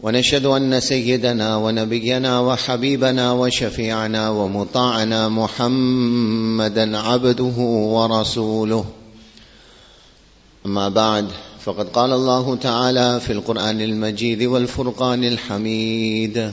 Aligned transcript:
ونشهد 0.00 0.46
أن 0.46 0.80
سيدنا 0.80 1.56
ونبينا 1.56 2.40
وحبيبنا 2.40 3.32
وشفيعنا 3.32 4.30
ومطاعنا 4.30 5.28
محمدا 5.28 6.98
عبده 6.98 7.54
ورسوله. 7.96 8.84
أما 10.66 10.88
بعد 10.88 11.26
فقد 11.60 11.88
قال 11.88 12.12
الله 12.12 12.56
تعالى 12.56 13.20
في 13.20 13.32
القرآن 13.32 13.80
المجيد 13.80 14.42
والفرقان 14.42 15.24
الحميد. 15.24 16.52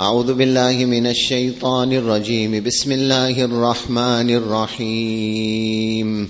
أعوذ 0.00 0.34
بالله 0.34 0.84
من 0.84 1.06
الشيطان 1.06 1.92
الرجيم. 1.92 2.64
بسم 2.64 2.92
الله 2.92 3.44
الرحمن 3.44 4.30
الرحيم. 4.30 6.28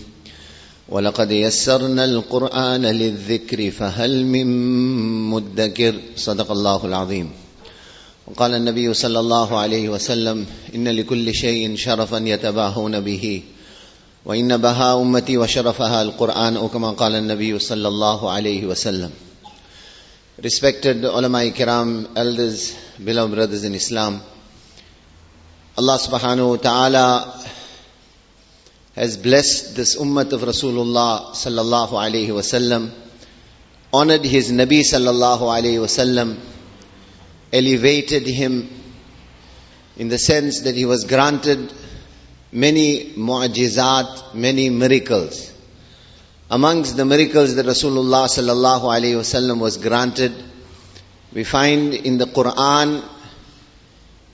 ولقد 0.88 1.30
يسرنا 1.30 2.04
القرآن 2.04 2.82
للذكر 2.86 3.70
فهل 3.70 4.26
من 4.26 4.46
مدكر؟ 5.30 5.94
صدق 6.16 6.50
الله 6.50 6.86
العظيم. 6.86 7.30
وقال 8.26 8.54
النبي 8.54 8.94
صلى 8.94 9.20
الله 9.20 9.58
عليه 9.58 9.88
وسلم 9.88 10.46
إن 10.74 10.88
لكل 10.88 11.34
شيء 11.34 11.76
شرفا 11.76 12.16
يتباهون 12.16 13.00
به. 13.00 13.42
وإن 14.24 14.56
بهاء 14.56 15.02
أمتي 15.02 15.38
وشرفها 15.38 16.02
القرآن 16.02 16.56
أو 16.56 16.68
كما 16.68 16.90
قال 16.90 17.14
النبي 17.14 17.58
صلى 17.58 17.88
الله 17.88 18.30
عليه 18.30 18.66
وسلم. 18.66 19.10
Respected 20.42 21.04
ulama 21.04 21.40
kiram, 21.50 22.06
elders, 22.14 22.76
beloved 23.02 23.34
brothers 23.34 23.64
in 23.64 23.74
Islam, 23.74 24.20
Allah 25.78 25.98
subhanahu 25.98 26.50
wa 26.50 26.56
ta'ala 26.56 27.34
has 28.96 29.18
blessed 29.18 29.76
this 29.76 29.94
ummah 29.96 30.32
of 30.32 30.40
Rasulullah 30.40 31.32
sallallahu 31.32 31.90
alayhi 31.90 32.28
wasallam, 32.28 32.90
honored 33.92 34.24
his 34.24 34.50
Nabi 34.50 34.80
sallallahu 34.80 35.40
alayhi 35.40 35.78
wasallam, 35.78 36.38
elevated 37.52 38.26
him 38.26 38.70
in 39.98 40.08
the 40.08 40.16
sense 40.16 40.60
that 40.60 40.74
he 40.74 40.86
was 40.86 41.04
granted 41.04 41.72
many 42.50 43.12
mu'ajizat, 43.12 44.34
many 44.34 44.70
miracles. 44.70 45.52
Amongst 46.50 46.96
the 46.96 47.04
miracles 47.04 47.54
that 47.56 47.66
Rasulullah 47.66 48.26
sallallahu 48.28 48.84
alayhi 48.84 49.16
wasallam 49.16 49.58
was 49.60 49.76
granted, 49.76 50.32
we 51.34 51.44
find 51.44 51.92
in 51.92 52.16
the 52.16 52.24
Quran 52.24 53.04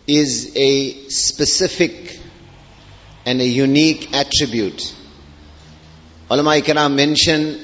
is 0.07 0.53
a 0.55 1.09
specific 1.09 2.21
and 3.25 3.41
a 3.41 3.47
unique 3.47 4.13
attribute. 4.15 4.95
Ulama 6.31 6.51
Ikram 6.51 6.95
mention, 6.95 7.61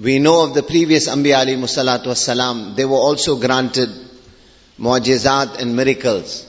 we 0.00 0.18
know 0.18 0.44
of 0.44 0.54
the 0.54 0.62
previous 0.62 1.08
Anbiya 1.08 1.44
alayhi 1.44 1.58
salatu 1.62 2.06
wasalam, 2.06 2.76
they 2.76 2.84
were 2.84 2.96
also 2.96 3.38
granted 3.38 3.88
mu'ajizat 4.78 5.60
and 5.60 5.74
miracles. 5.74 6.46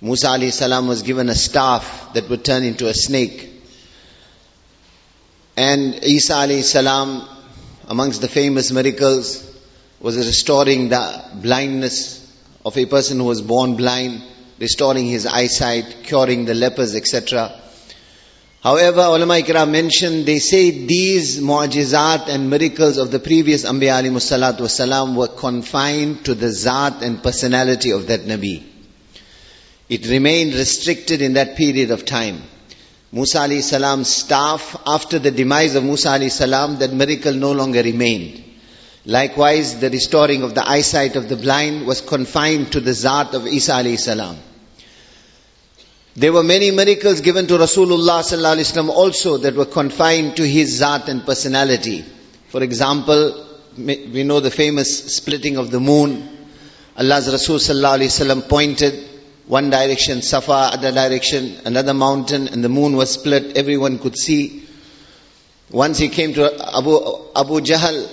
Musa 0.00 0.26
alayhi 0.26 0.52
salam 0.52 0.88
was 0.88 1.02
given 1.02 1.28
a 1.28 1.34
staff 1.34 2.12
that 2.14 2.28
would 2.28 2.44
turn 2.44 2.64
into 2.64 2.88
a 2.88 2.94
snake. 2.94 3.48
And 5.56 5.94
Isa 6.02 6.32
alayhi 6.32 6.62
salam, 6.62 7.28
amongst 7.88 8.20
the 8.20 8.28
famous 8.28 8.72
miracles, 8.72 9.48
was 10.00 10.16
restoring 10.16 10.88
the 10.88 11.24
blindness 11.34 12.18
of 12.64 12.76
a 12.76 12.86
person 12.86 13.18
who 13.18 13.24
was 13.24 13.40
born 13.40 13.76
blind, 13.76 14.22
restoring 14.58 15.06
his 15.06 15.26
eyesight, 15.26 16.02
curing 16.02 16.44
the 16.44 16.54
lepers, 16.54 16.94
etc. 16.94 17.52
However, 18.62 19.00
ulama 19.00 19.34
ikram 19.42 19.70
mentioned, 19.72 20.24
they 20.24 20.38
say 20.38 20.70
these 20.70 21.40
mu'ajizat 21.40 22.28
and 22.28 22.48
miracles 22.48 22.96
of 22.96 23.10
the 23.10 23.18
previous 23.18 23.64
Anbiya 23.64 24.00
alayhi 24.00 24.12
wasalam 24.12 25.16
were 25.16 25.26
confined 25.26 26.24
to 26.26 26.34
the 26.36 26.46
zat 26.46 27.02
and 27.02 27.20
personality 27.20 27.90
of 27.90 28.06
that 28.06 28.20
Nabi. 28.20 28.62
It 29.88 30.08
remained 30.08 30.54
restricted 30.54 31.22
in 31.22 31.32
that 31.32 31.56
period 31.56 31.90
of 31.90 32.04
time. 32.04 32.40
Musa 33.10 33.38
alayhi 33.38 33.62
salam's 33.62 34.06
staff, 34.08 34.76
after 34.86 35.18
the 35.18 35.32
demise 35.32 35.74
of 35.74 35.82
Musa 35.82 36.10
alayhi 36.10 36.30
salam, 36.30 36.78
that 36.78 36.92
miracle 36.92 37.34
no 37.34 37.50
longer 37.50 37.82
remained. 37.82 38.44
Likewise, 39.04 39.80
the 39.80 39.90
restoring 39.90 40.44
of 40.44 40.54
the 40.54 40.64
eyesight 40.66 41.16
of 41.16 41.28
the 41.28 41.36
blind 41.36 41.84
was 41.84 42.00
confined 42.00 42.70
to 42.70 42.78
the 42.78 42.92
zat 42.92 43.34
of 43.34 43.44
Isa 43.48 43.72
alayhi 43.72 43.98
salam. 43.98 44.38
There 46.14 46.32
were 46.32 46.42
many 46.42 46.70
miracles 46.70 47.22
given 47.22 47.46
to 47.46 47.54
Rasulullah 47.54 48.22
sallallahu 48.22 48.88
also 48.88 49.38
that 49.38 49.54
were 49.54 49.64
confined 49.64 50.36
to 50.36 50.46
his 50.46 50.80
zat 50.80 51.08
and 51.08 51.24
personality. 51.24 52.04
For 52.48 52.62
example, 52.62 53.46
we 53.78 54.22
know 54.22 54.40
the 54.40 54.50
famous 54.50 55.14
splitting 55.14 55.56
of 55.56 55.70
the 55.70 55.80
moon. 55.80 56.28
Allah's 56.98 57.32
Rasul 57.32 57.56
sallallahu 57.56 58.46
pointed 58.46 59.08
one 59.46 59.70
direction, 59.70 60.20
Safa, 60.20 60.70
other 60.74 60.92
direction, 60.92 61.56
another 61.64 61.94
mountain, 61.94 62.48
and 62.48 62.62
the 62.62 62.68
moon 62.68 62.94
was 62.94 63.10
split. 63.12 63.56
Everyone 63.56 63.98
could 63.98 64.18
see. 64.18 64.68
Once 65.70 65.96
he 65.96 66.10
came 66.10 66.34
to 66.34 66.44
Abu, 66.76 66.94
Abu 67.34 67.60
Jahl. 67.62 68.06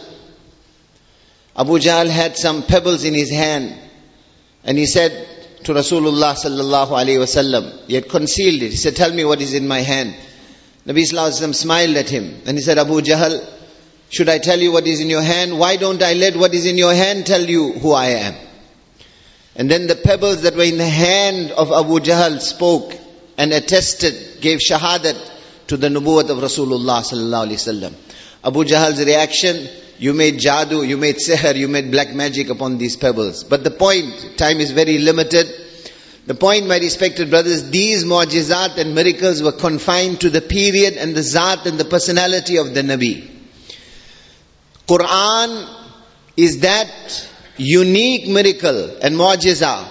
Abu 1.54 1.80
Jahl 1.80 2.08
had 2.08 2.38
some 2.38 2.64
pebbles 2.64 3.04
in 3.04 3.14
his 3.14 3.30
hand. 3.30 3.78
And 4.64 4.78
he 4.78 4.86
said 4.86 5.39
to 5.64 5.74
Rasulullah 5.74 6.36
sallallahu 6.36 6.90
alayhi 6.90 7.20
wasallam, 7.20 7.88
he 7.88 7.96
had 7.96 8.10
concealed 8.10 8.62
it. 8.62 8.72
He 8.72 8.78
said, 8.78 8.96
tell 8.96 9.12
me 9.12 9.26
what 9.26 9.42
is 9.42 9.54
in 9.54 9.68
my 9.68 9.80
hand. 9.82 10.16
Nabi 10.86 11.04
sallallahu 11.10 11.54
smiled 11.54 11.98
at 11.98 12.10
him. 12.10 12.42
And 12.46 12.58
he 12.58 12.62
said, 12.62 12.78
Abu 12.78 13.02
Jahl, 13.02 13.46
should 14.10 14.30
I 14.30 14.40
tell 14.40 14.60
you 14.60 14.72
what 14.72 14.88
is 14.88 15.02
in 15.02 15.10
your 15.10 15.22
hand? 15.22 15.58
Why 15.58 15.76
don't 15.76 16.02
I 16.02 16.14
let 16.14 16.36
what 16.36 16.54
is 16.54 16.66
in 16.66 16.78
your 16.78 16.94
hand 16.94 17.26
tell 17.26 17.42
you 17.42 17.74
who 17.74 17.94
I 17.94 18.08
am? 18.08 18.36
And 19.56 19.70
then 19.70 19.88
the 19.88 19.96
pebbles 19.96 20.44
that 20.44 20.56
were 20.56 20.64
in 20.64 20.78
the 20.78 20.88
hand 20.88 21.52
of 21.52 21.72
Abu 21.72 22.00
Jahl 22.00 22.40
spoke 22.40 22.94
and 23.38 23.54
attested, 23.54 24.42
gave 24.42 24.60
shahadat 24.60 25.18
to 25.68 25.78
the 25.78 25.90
nubuwwat 25.90 26.30
of 26.30 26.38
Rasulullah 26.38 27.02
sallallahu 27.02 27.48
alaihi 27.48 27.60
wasallam. 27.60 27.94
Abu 28.44 28.64
Jahl's 28.64 29.04
reaction, 29.06 29.68
you 30.00 30.14
made 30.14 30.36
jadoo, 30.36 30.88
you 30.88 30.98
made 30.98 31.18
seher, 31.18 31.56
you 31.56 31.68
made 31.68 31.92
black 31.92 32.14
magic 32.14 32.50
upon 32.50 32.78
these 32.78 32.96
pebbles. 32.96 33.44
But 33.44 33.66
the 33.66 33.72
point, 33.72 34.38
time 34.38 34.62
is 34.62 34.72
very 34.72 34.98
limited. 34.98 35.48
The 36.26 36.36
point, 36.36 36.68
my 36.68 36.78
respected 36.78 37.30
brothers, 37.30 37.70
these 37.70 38.06
mu'jizat 38.06 38.78
and 38.78 38.96
miracles 38.96 39.44
were 39.44 39.52
confined 39.52 40.22
to 40.22 40.30
the 40.30 40.40
period 40.40 40.94
and 40.94 41.14
the 41.14 41.22
zat 41.22 41.66
and 41.66 41.78
the 41.78 41.84
personality 41.84 42.58
of 42.58 42.74
the 42.74 42.82
Nabi. 42.82 43.30
Quran 44.88 45.68
is 46.38 46.62
that 46.62 47.28
unique 47.58 48.28
miracle 48.28 48.98
and 49.02 49.16
mu'jiza 49.16 49.86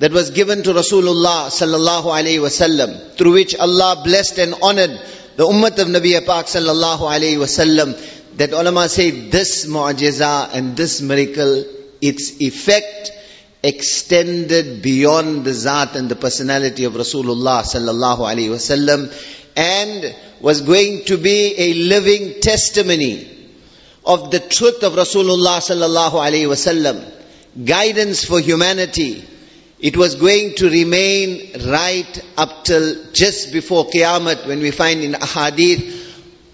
that 0.00 0.12
was 0.12 0.32
given 0.32 0.62
to 0.64 0.74
Rasulullah 0.74 1.48
sallallahu 1.48 2.04
alaihi 2.04 2.40
wasallam, 2.40 3.16
through 3.16 3.32
which 3.32 3.56
Allah 3.56 4.02
blessed 4.04 4.38
and 4.38 4.54
honored 4.60 4.90
the 5.36 5.44
ummah 5.44 5.78
of 5.78 5.88
Nabi 5.88 6.14
Pak 6.26 6.46
sallallahu 6.46 7.00
alaihi 7.00 7.36
wasallam. 7.36 7.94
That 8.36 8.52
ulama 8.52 8.88
say 8.88 9.10
this 9.10 9.66
mu'jiza 9.66 10.50
and 10.52 10.76
this 10.76 11.00
miracle, 11.00 11.64
its 12.02 12.40
effect 12.40 13.12
extended 13.62 14.82
beyond 14.82 15.44
the 15.44 15.54
zat 15.54 15.96
and 15.96 16.08
the 16.08 16.16
personality 16.16 16.84
of 16.84 16.92
Rasulullah 16.92 17.62
sallallahu 17.62 18.18
alaihi 18.18 18.50
wasallam, 18.50 19.10
and 19.56 20.14
was 20.40 20.60
going 20.60 21.04
to 21.06 21.16
be 21.16 21.54
a 21.56 21.74
living 21.74 22.40
testimony 22.40 23.26
of 24.04 24.30
the 24.30 24.40
truth 24.40 24.82
of 24.82 24.92
Rasulullah 24.92 25.58
sallallahu 25.58 26.12
alaihi 26.12 26.46
wasallam, 26.46 27.02
guidance 27.64 28.24
for 28.24 28.38
humanity. 28.38 29.24
It 29.80 29.96
was 29.96 30.14
going 30.14 30.54
to 30.56 30.70
remain 30.70 31.52
right 31.68 32.24
up 32.36 32.64
till 32.64 33.12
just 33.12 33.52
before 33.52 33.86
Qiyamah 33.86 34.46
when 34.46 34.60
we 34.60 34.70
find 34.70 35.00
in 35.00 35.12
Ahadith, 35.12 36.05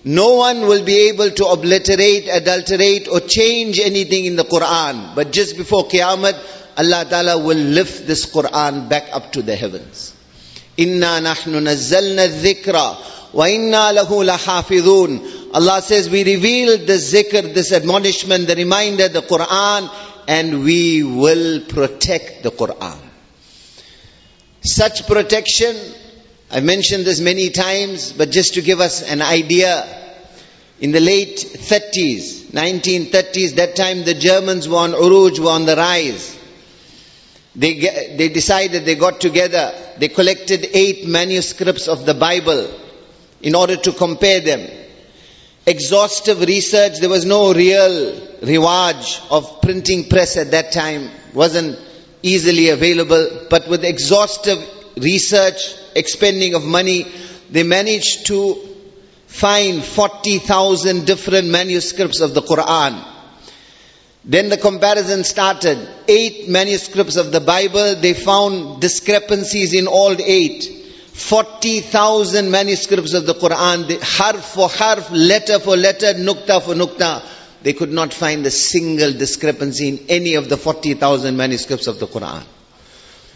no 0.04 0.34
one 0.34 0.62
will 0.62 0.84
be 0.84 1.08
able 1.10 1.30
to 1.30 1.46
obliterate, 1.46 2.28
adulterate 2.28 3.08
or 3.08 3.20
change 3.20 3.78
anything 3.78 4.24
in 4.24 4.36
the 4.36 4.44
Quran. 4.44 5.14
But 5.14 5.30
just 5.32 5.56
before 5.56 5.86
Qiyamah, 5.86 6.36
Allah 6.76 7.04
Ta'ala 7.08 7.38
will 7.38 7.56
lift 7.56 8.06
this 8.06 8.26
Quran 8.26 8.88
back 8.88 9.08
up 9.12 9.32
to 9.32 9.42
the 9.42 9.54
heavens. 9.54 10.14
Inna 10.76 11.20
nahnu 11.20 11.60
nazzalna 11.62 12.28
dhikra 12.28 13.32
wa 13.32 13.44
inna 13.44 13.92
lahu 13.94 14.24
lahafidhun. 14.26 15.54
Allah 15.54 15.82
says 15.82 16.10
we 16.10 16.24
revealed 16.24 16.86
the 16.86 16.94
zikr, 16.94 17.54
this 17.54 17.72
admonishment, 17.72 18.48
the 18.48 18.56
reminder, 18.56 19.08
the 19.08 19.20
Quran, 19.20 19.90
and 20.26 20.64
we 20.64 21.02
will 21.02 21.60
protect 21.66 22.42
the 22.42 22.50
Quran. 22.50 22.98
Such 24.62 25.06
protection 25.06 25.76
I've 26.54 26.64
mentioned 26.64 27.06
this 27.06 27.18
many 27.18 27.48
times, 27.48 28.12
but 28.12 28.30
just 28.30 28.54
to 28.54 28.60
give 28.60 28.78
us 28.78 29.02
an 29.02 29.22
idea, 29.22 29.86
in 30.80 30.92
the 30.92 31.00
late 31.00 31.38
30s, 31.38 32.50
1930s, 32.50 33.54
that 33.54 33.74
time 33.74 34.04
the 34.04 34.12
Germans 34.12 34.68
were 34.68 34.76
on 34.76 34.90
Uruj, 34.92 35.38
were 35.38 35.48
on 35.48 35.64
the 35.64 35.76
rise. 35.76 36.38
They, 37.56 37.80
they 38.18 38.28
decided, 38.28 38.84
they 38.84 38.96
got 38.96 39.18
together, 39.18 39.72
they 39.96 40.08
collected 40.08 40.66
eight 40.74 41.06
manuscripts 41.06 41.88
of 41.88 42.04
the 42.04 42.12
Bible 42.12 42.68
in 43.40 43.54
order 43.54 43.76
to 43.76 43.92
compare 43.92 44.40
them. 44.40 44.68
Exhaustive 45.64 46.42
research, 46.42 46.98
there 46.98 47.08
was 47.08 47.24
no 47.24 47.54
real 47.54 48.12
riwaj 48.42 49.30
of 49.30 49.62
printing 49.62 50.10
press 50.10 50.36
at 50.36 50.50
that 50.50 50.72
time, 50.72 51.08
wasn't 51.32 51.78
easily 52.22 52.68
available, 52.68 53.46
but 53.48 53.68
with 53.68 53.86
exhaustive 53.86 54.58
research, 54.96 55.74
expending 55.94 56.54
of 56.54 56.64
money, 56.64 57.06
they 57.50 57.62
managed 57.62 58.26
to 58.26 58.54
find 59.26 59.82
40,000 59.82 61.06
different 61.06 61.48
manuscripts 61.48 62.20
of 62.20 62.34
the 62.34 62.42
Quran. 62.42 63.04
Then 64.24 64.50
the 64.50 64.56
comparison 64.56 65.24
started. 65.24 65.78
Eight 66.06 66.48
manuscripts 66.48 67.16
of 67.16 67.32
the 67.32 67.40
Bible, 67.40 67.96
they 67.96 68.14
found 68.14 68.80
discrepancies 68.80 69.74
in 69.74 69.86
all 69.86 70.14
eight. 70.20 70.64
40,000 71.12 72.50
manuscripts 72.50 73.12
of 73.14 73.26
the 73.26 73.34
Quran, 73.34 73.86
the 73.86 73.98
harf 74.02 74.44
for 74.44 74.68
harf, 74.68 75.10
letter 75.10 75.58
for 75.58 75.76
letter, 75.76 76.14
nukta 76.14 76.62
for 76.62 76.74
nukta. 76.74 77.22
They 77.62 77.74
could 77.74 77.92
not 77.92 78.14
find 78.14 78.46
a 78.46 78.50
single 78.50 79.12
discrepancy 79.12 79.88
in 79.88 80.06
any 80.08 80.34
of 80.34 80.48
the 80.48 80.56
40,000 80.56 81.36
manuscripts 81.36 81.86
of 81.86 81.98
the 81.98 82.06
Quran. 82.06 82.44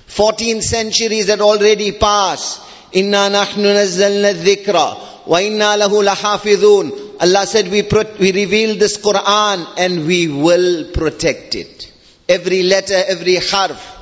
14 0.07 0.63
centuries 0.63 1.29
had 1.29 1.41
already 1.41 1.93
passed. 1.93 2.63
Inna 2.93 3.29
nahnu 3.31 3.75
nazzalna 3.75 4.35
dhikra 4.35 5.27
wa 5.27 5.39
inna 5.39 5.77
lahu 5.77 6.03
lahafidhun. 6.05 7.21
Allah 7.21 7.47
said, 7.47 7.69
we, 7.69 7.83
we 8.21 8.33
reveal 8.33 8.77
this 8.77 8.99
Quran 8.99 9.67
and 9.79 10.07
we 10.07 10.29
will 10.29 10.91
protect 10.93 11.55
it. 11.55 11.93
Every 12.29 12.63
letter, 12.63 13.03
every 13.07 13.37
harf. 13.37 13.95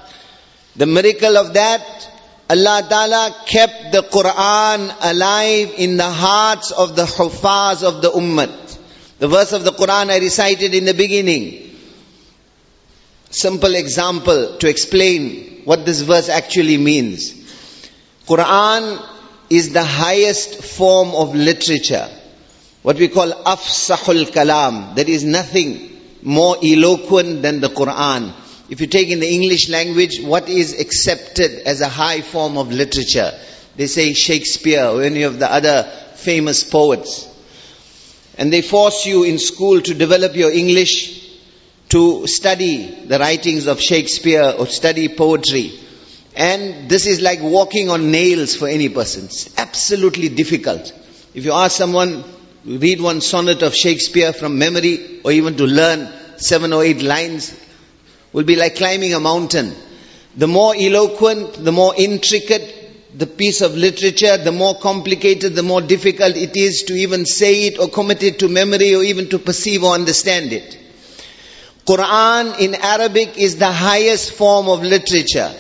The 0.77 0.87
miracle 0.87 1.37
of 1.37 1.55
that, 1.55 2.11
Allah 2.51 2.87
Ta'ala 2.89 3.35
kept 3.47 3.93
the 3.93 4.03
Quran 4.03 4.95
alive 5.01 5.75
in 5.79 5.97
the 5.97 6.11
hearts 6.11 6.73
of 6.73 6.97
the 6.97 7.05
Hufaz 7.05 7.83
of 7.83 8.03
the 8.03 8.11
Ummah. 8.11 8.79
The 9.19 9.29
verse 9.29 9.53
of 9.53 9.65
the 9.65 9.71
Quran 9.71 10.11
I 10.11 10.19
recited 10.19 10.75
in 10.75 10.85
the 10.85 10.95
beginning. 10.95 11.74
Simple 13.35 13.75
example 13.75 14.59
to 14.59 14.69
explain 14.69 15.63
what 15.65 15.85
this 15.85 16.03
verse 16.03 16.29
actually 16.29 16.79
means. 16.79 17.33
Quran 18.27 19.05
is 19.51 19.73
the 19.73 19.85
highest 19.85 20.63
form 20.63 21.15
of 21.15 21.35
literature 21.35 22.09
what 22.85 22.99
we 22.99 23.09
call 23.09 23.33
afsahul 23.33 24.27
kalam. 24.31 24.95
There 24.95 25.09
is 25.09 25.25
nothing 25.25 25.91
more 26.21 26.57
eloquent 26.63 27.41
than 27.41 27.61
the 27.61 27.71
Quran. 27.71 28.31
If 28.69 28.83
you 28.83 28.87
take 28.87 29.09
in 29.09 29.21
the 29.21 29.35
English 29.35 29.71
language, 29.71 30.21
what 30.21 30.51
is 30.51 30.79
accepted 30.79 31.67
as 31.67 31.81
a 31.81 31.89
high 31.89 32.21
form 32.21 32.59
of 32.59 32.71
literature? 32.71 33.33
They 33.77 33.87
say 33.87 34.13
Shakespeare 34.13 34.85
or 34.85 35.03
any 35.03 35.23
of 35.23 35.39
the 35.39 35.51
other 35.51 35.85
famous 36.17 36.63
poets. 36.63 37.27
And 38.37 38.53
they 38.53 38.61
force 38.61 39.07
you 39.07 39.25
in 39.25 39.39
school 39.39 39.81
to 39.81 39.95
develop 39.95 40.37
your 40.37 40.53
English 40.53 41.24
to 41.95 42.27
study 42.27 43.07
the 43.07 43.21
writings 43.21 43.69
of 43.69 43.81
Shakespeare 43.81 44.53
or 44.59 44.67
study 44.67 45.07
poetry. 45.09 45.79
And 46.35 46.89
this 46.91 47.07
is 47.07 47.21
like 47.21 47.41
walking 47.41 47.89
on 47.89 48.11
nails 48.11 48.57
for 48.57 48.67
any 48.67 48.89
person. 48.89 49.27
It's 49.27 49.57
absolutely 49.57 50.29
difficult. 50.29 50.93
If 51.35 51.45
you 51.45 51.53
ask 51.53 51.77
someone, 51.77 52.25
to 52.65 52.79
read 52.79 53.01
one 53.01 53.21
sonnet 53.21 53.63
of 53.63 53.77
Shakespeare 53.77 54.33
from 54.33 54.59
memory 54.59 55.21
or 55.25 55.31
even 55.31 55.57
to 55.59 55.67
learn 55.67 56.13
seven 56.37 56.73
or 56.73 56.83
eight 56.83 57.01
lines 57.01 57.57
will 58.33 58.43
be 58.43 58.57
like 58.57 58.75
climbing 58.75 59.15
a 59.15 59.21
mountain. 59.21 59.73
The 60.37 60.49
more 60.49 60.75
eloquent, 60.77 61.65
the 61.65 61.71
more 61.71 61.95
intricate 61.97 63.17
the 63.17 63.29
piece 63.29 63.61
of 63.61 63.77
literature, 63.77 64.37
the 64.37 64.51
more 64.51 64.75
complicated, 64.75 65.55
the 65.55 65.63
more 65.63 65.81
difficult 65.81 66.37
it 66.37 66.57
is 66.57 66.83
to 66.89 66.95
even 66.95 67.25
say 67.25 67.69
it 67.69 67.79
or 67.79 67.89
commit 67.89 68.25
it 68.25 68.41
to 68.41 68.49
memory 68.49 68.97
or 68.97 69.05
even 69.05 69.29
to 69.29 69.39
perceive 69.39 69.85
or 69.85 69.95
understand 69.95 70.53
it. 70.53 70.81
Quran 71.86 72.60
in 72.60 72.76
Arabic 72.76 73.38
is 73.38 73.58
the 73.58 73.72
highest 73.72 74.34
form 74.34 74.70
of 74.70 74.84
literature. 74.84 75.52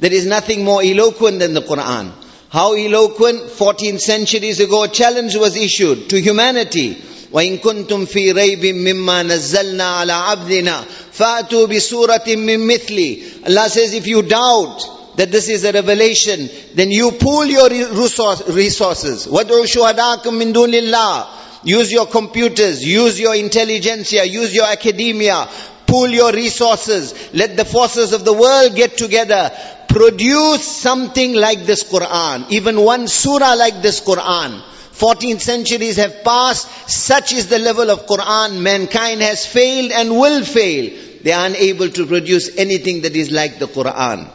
There 0.00 0.12
is 0.12 0.26
nothing 0.26 0.64
more 0.64 0.82
eloquent 0.82 1.38
than 1.38 1.54
the 1.54 1.62
Quran. 1.62 2.12
How 2.48 2.74
eloquent, 2.74 3.50
14 3.50 3.98
centuries 3.98 4.60
ago, 4.60 4.84
a 4.84 4.88
challenge 4.88 5.36
was 5.36 5.56
issued 5.56 6.08
to 6.10 6.20
humanity. 6.20 7.02
وإن 7.32 7.58
كنتم 7.58 8.06
في 8.06 8.32
ريب 8.32 8.64
مما 8.64 9.22
نزلنا 9.22 9.84
على 9.84 10.12
عبدنا 10.12 10.84
فأتوا 11.12 11.66
بسورة 11.66 12.24
من 12.26 12.66
مثلي 12.66 13.22
Allah 13.46 13.68
says 13.68 13.94
if 13.94 14.06
you 14.06 14.22
doubt 14.22 15.16
that 15.16 15.32
this 15.32 15.48
is 15.48 15.64
a 15.64 15.72
revelation 15.72 16.48
then 16.74 16.90
you 16.90 17.12
pull 17.12 17.44
your 17.44 17.68
resources 17.68 19.26
وادعوا 19.26 19.66
شهداءكم 19.66 20.34
من 20.34 20.52
دون 20.52 20.74
الله 20.74 21.26
use 21.64 21.90
your 21.92 22.06
computers 22.06 22.82
use 22.84 23.18
your 23.18 23.34
intelligentsia 23.34 24.24
use 24.24 24.54
your 24.54 24.66
academia 24.66 25.48
pool 25.91 26.07
your 26.07 26.31
resources 26.31 27.13
let 27.33 27.57
the 27.57 27.65
forces 27.65 28.13
of 28.13 28.23
the 28.23 28.33
world 28.33 28.75
get 28.75 28.97
together 28.97 29.51
produce 29.89 30.65
something 30.65 31.33
like 31.33 31.65
this 31.65 31.83
Quran, 31.83 32.49
even 32.49 32.79
one 32.81 33.07
surah 33.09 33.55
like 33.55 33.81
this 33.81 33.99
Quran. 33.99 34.63
14 34.93 35.39
centuries 35.39 35.97
have 35.97 36.23
passed, 36.23 36.67
such 36.89 37.33
is 37.33 37.47
the 37.47 37.59
level 37.59 37.89
of 37.89 38.05
Quran, 38.05 38.61
mankind 38.61 39.21
has 39.21 39.45
failed 39.45 39.91
and 39.91 40.11
will 40.11 40.45
fail. 40.45 40.91
They 41.23 41.33
are 41.33 41.47
unable 41.47 41.89
to 41.89 42.05
produce 42.05 42.55
anything 42.57 43.01
that 43.01 43.15
is 43.15 43.31
like 43.31 43.59
the 43.59 43.67
Quran. 43.67 44.29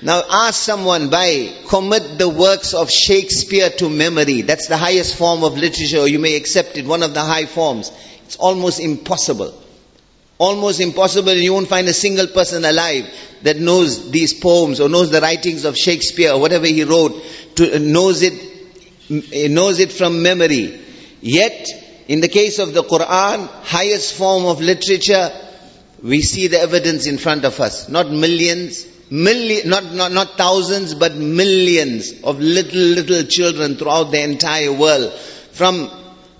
Now 0.00 0.22
ask 0.30 0.62
someone 0.62 1.10
by 1.10 1.52
commit 1.68 2.18
the 2.18 2.28
works 2.28 2.72
of 2.72 2.90
Shakespeare 2.90 3.68
to 3.68 3.90
memory. 3.90 4.42
That's 4.42 4.68
the 4.68 4.76
highest 4.76 5.16
form 5.16 5.44
of 5.44 5.58
literature, 5.58 6.06
you 6.06 6.18
may 6.18 6.36
accept 6.36 6.78
it, 6.78 6.86
one 6.86 7.02
of 7.02 7.12
the 7.12 7.20
high 7.20 7.46
forms. 7.46 7.92
It's 8.24 8.36
almost 8.36 8.80
impossible. 8.80 9.52
Almost 10.38 10.80
impossible, 10.80 11.32
you 11.32 11.52
won't 11.52 11.66
find 11.66 11.88
a 11.88 11.92
single 11.92 12.28
person 12.28 12.64
alive 12.64 13.06
that 13.42 13.58
knows 13.58 14.10
these 14.12 14.34
poems 14.34 14.80
or 14.80 14.88
knows 14.88 15.10
the 15.10 15.20
writings 15.20 15.64
of 15.64 15.76
Shakespeare 15.76 16.32
or 16.32 16.40
whatever 16.40 16.66
he 16.66 16.84
wrote, 16.84 17.20
to, 17.56 17.74
uh, 17.74 17.78
knows 17.78 18.22
it, 18.22 18.34
uh, 19.10 19.52
knows 19.52 19.80
it 19.80 19.90
from 19.90 20.22
memory. 20.22 20.80
Yet, 21.20 21.68
in 22.06 22.20
the 22.20 22.28
case 22.28 22.60
of 22.60 22.72
the 22.72 22.84
Quran, 22.84 23.48
highest 23.64 24.14
form 24.14 24.46
of 24.46 24.60
literature, 24.60 25.32
we 26.02 26.22
see 26.22 26.46
the 26.46 26.60
evidence 26.60 27.06
in 27.06 27.18
front 27.18 27.44
of 27.44 27.58
us. 27.58 27.88
Not 27.88 28.08
millions, 28.08 28.86
million, 29.10 29.68
not, 29.68 29.92
not, 29.92 30.12
not 30.12 30.36
thousands, 30.36 30.94
but 30.94 31.16
millions 31.16 32.22
of 32.22 32.38
little, 32.38 32.80
little 32.80 33.24
children 33.24 33.76
throughout 33.76 34.12
the 34.12 34.22
entire 34.22 34.72
world. 34.72 35.12
From 35.50 35.90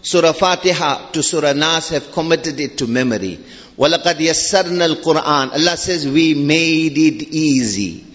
Surah 0.03 0.33
Fatiha 0.33 1.11
to 1.11 1.23
Surah 1.23 1.55
Nas 1.55 1.89
have 1.89 2.13
committed 2.13 2.61
it 2.61 2.79
to 2.79 2.87
memory. 2.87 3.41
وَلَقَدْ 3.78 4.20
يَسَّرْنَا 4.20 4.96
الْقُرْآنِ 4.96 5.54
Allah 5.54 5.78
says, 5.78 6.08
we 6.08 6.34
made 6.36 6.98
it 6.98 7.24
easy. 7.24 8.06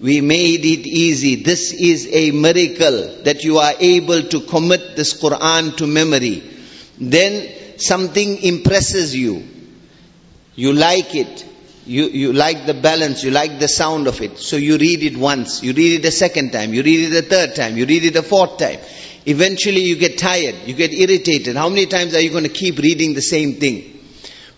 We 0.00 0.20
made 0.20 0.64
it 0.64 0.86
easy. 0.86 1.36
This 1.36 1.72
is 1.72 2.08
a 2.12 2.30
miracle 2.30 3.22
that 3.24 3.44
you 3.44 3.58
are 3.58 3.72
able 3.80 4.22
to 4.22 4.40
commit 4.42 4.94
this 4.94 5.18
Quran 5.18 5.74
to 5.78 5.86
memory. 5.86 6.42
Then 7.00 7.78
something 7.78 8.42
impresses 8.42 9.16
you. 9.16 9.42
You 10.54 10.74
like 10.74 11.14
it. 11.14 11.44
You, 11.86 12.08
you 12.08 12.32
like 12.32 12.66
the 12.66 12.74
balance, 12.74 13.22
you 13.22 13.30
like 13.30 13.60
the 13.60 13.68
sound 13.68 14.08
of 14.08 14.20
it. 14.20 14.38
So 14.38 14.56
you 14.56 14.76
read 14.76 15.04
it 15.04 15.16
once, 15.16 15.62
you 15.62 15.72
read 15.72 16.00
it 16.00 16.08
a 16.08 16.10
second 16.10 16.50
time, 16.50 16.74
you 16.74 16.82
read 16.82 17.12
it 17.12 17.24
a 17.24 17.28
third 17.28 17.54
time, 17.54 17.76
you 17.76 17.86
read 17.86 18.04
it 18.04 18.16
a 18.16 18.24
fourth 18.24 18.58
time. 18.58 18.80
Eventually 19.24 19.82
you 19.82 19.94
get 19.94 20.18
tired, 20.18 20.56
you 20.66 20.74
get 20.74 20.92
irritated. 20.92 21.54
How 21.54 21.68
many 21.68 21.86
times 21.86 22.12
are 22.14 22.20
you 22.20 22.30
going 22.30 22.42
to 22.42 22.50
keep 22.50 22.78
reading 22.78 23.14
the 23.14 23.22
same 23.22 23.54
thing? 23.54 23.96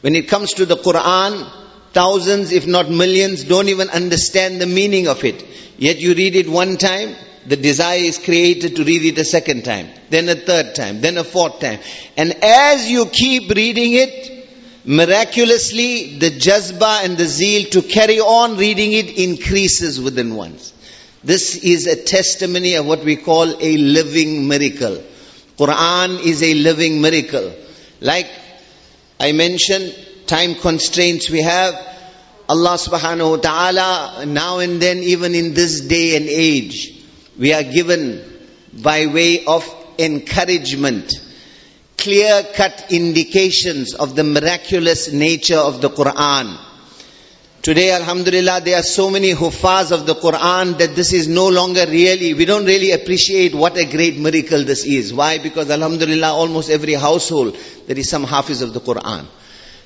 When 0.03 0.17
it 0.17 0.27
comes 0.27 0.55
to 0.55 0.65
the 0.65 0.75
Quran, 0.75 1.50
thousands, 1.93 2.51
if 2.51 2.67
not 2.67 2.89
millions, 2.89 3.45
don't 3.45 3.69
even 3.69 3.89
understand 3.89 4.60
the 4.60 4.65
meaning 4.65 5.07
of 5.07 5.24
it. 5.24 5.45
Yet 5.77 6.00
you 6.00 6.13
read 6.13 6.36
it 6.36 6.50
one 6.50 6.75
time, 6.75 7.15
the 7.45 7.55
desire 7.55 8.00
is 8.00 8.17
created 8.17 8.75
to 8.75 8.83
read 8.83 9.05
it 9.05 9.17
a 9.17 9.24
second 9.24 9.63
time, 9.63 9.88
then 10.10 10.27
a 10.27 10.36
third 10.36 10.75
time, 10.75 11.00
then 11.00 11.17
a 11.17 11.24
fourth 11.24 11.62
time. 11.62 11.79
And 12.17 12.36
as 12.43 12.91
you 12.91 13.05
keep 13.05 13.50
reading 13.51 13.93
it, 13.93 14.50
miraculously 14.83 16.19
the 16.19 16.31
jazba 16.31 17.05
and 17.05 17.17
the 17.17 17.24
zeal 17.24 17.69
to 17.69 17.81
carry 17.81 18.19
on 18.19 18.57
reading 18.57 18.91
it 18.91 19.17
increases 19.17 20.01
within 20.01 20.36
ones. 20.36 20.74
This 21.24 21.55
is 21.63 21.88
a 21.88 21.95
testimony 22.03 22.74
of 22.74 22.86
what 22.86 23.05
we 23.05 23.15
call 23.15 23.55
a 23.57 23.77
living 23.77 24.50
miracle. 24.50 25.01
Quran 25.57 26.22
is 26.25 26.43
a 26.43 26.55
living 26.55 27.00
miracle. 27.00 27.53
Like 28.01 28.27
I 29.23 29.31
mentioned 29.31 29.95
time 30.27 30.55
constraints 30.55 31.29
we 31.29 31.41
have. 31.43 31.75
Allah 32.49 32.75
subhanahu 32.75 33.29
wa 33.31 33.37
ta'ala, 33.37 34.25
now 34.25 34.59
and 34.59 34.81
then, 34.81 34.97
even 34.97 35.33
in 35.33 35.53
this 35.53 35.79
day 35.79 36.17
and 36.17 36.25
age, 36.27 37.01
we 37.39 37.53
are 37.53 37.63
given 37.63 38.21
by 38.73 39.05
way 39.05 39.45
of 39.45 39.63
encouragement. 39.97 41.13
Clear 41.97 42.43
cut 42.53 42.87
indications 42.89 43.93
of 43.93 44.13
the 44.17 44.25
miraculous 44.25 45.13
nature 45.13 45.63
of 45.71 45.79
the 45.79 45.89
Quran. 45.89 46.59
Today, 47.63 47.93
Alhamdulillah, 47.93 48.60
there 48.60 48.77
are 48.77 48.84
so 48.84 49.10
many 49.10 49.32
huffaz 49.34 49.93
of 49.93 50.05
the 50.05 50.15
Quran 50.15 50.77
that 50.79 50.96
this 50.98 51.13
is 51.13 51.29
no 51.29 51.48
longer 51.48 51.86
really, 51.88 52.34
we 52.34 52.43
don't 52.43 52.65
really 52.65 52.91
appreciate 52.91 53.55
what 53.55 53.77
a 53.77 53.86
great 53.86 54.17
miracle 54.17 54.65
this 54.65 54.86
is. 54.86 55.13
Why? 55.13 55.38
Because 55.38 55.72
Alhamdulillah, 55.72 56.34
almost 56.34 56.70
every 56.70 56.91
household, 56.96 57.58
there 57.88 57.98
is 57.98 58.10
some 58.10 58.25
hafiz 58.25 58.62
of 58.62 58.74
the 58.74 58.82
Quran. 58.82 59.27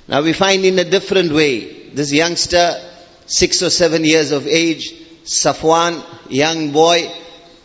Now 0.08 0.24
we 0.24 0.34
find 0.34 0.66
in 0.66 0.80
a 0.80 0.86
different 0.86 1.32
way, 1.32 1.90
this 1.90 2.12
youngster, 2.12 2.82
six 3.28 3.62
or 3.62 3.70
seven 3.70 4.04
years 4.04 4.32
of 4.32 4.48
age, 4.48 4.92
Safwan, 5.26 6.04
young 6.32 6.72
boy, 6.72 7.12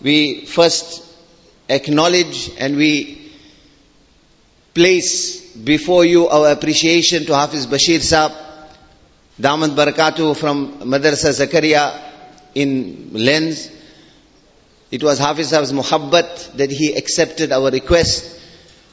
we 0.03 0.45
first 0.45 1.11
acknowledge 1.71 2.51
and 2.59 2.77
we 2.77 3.33
place 4.75 5.57
before 5.57 6.05
you 6.05 6.29
our 6.29 6.53
appreciation 6.53 7.25
to 7.25 7.35
Hafiz 7.35 7.67
Bashir 7.67 8.01
Saab, 8.01 8.52
Damat 9.43 9.75
Barakatu 9.75 10.37
from 10.37 10.79
Madrasa 10.83 11.33
Zakaria 11.35 12.01
in 12.55 13.11
Lens. 13.13 13.73
It 14.93 15.03
was 15.03 15.19
Hafiz 15.19 15.51
Saab's 15.51 15.73
muhabbat 15.73 16.53
that 16.59 16.71
he 16.71 16.95
accepted 16.95 17.51
our 17.51 17.69
request. 17.73 18.39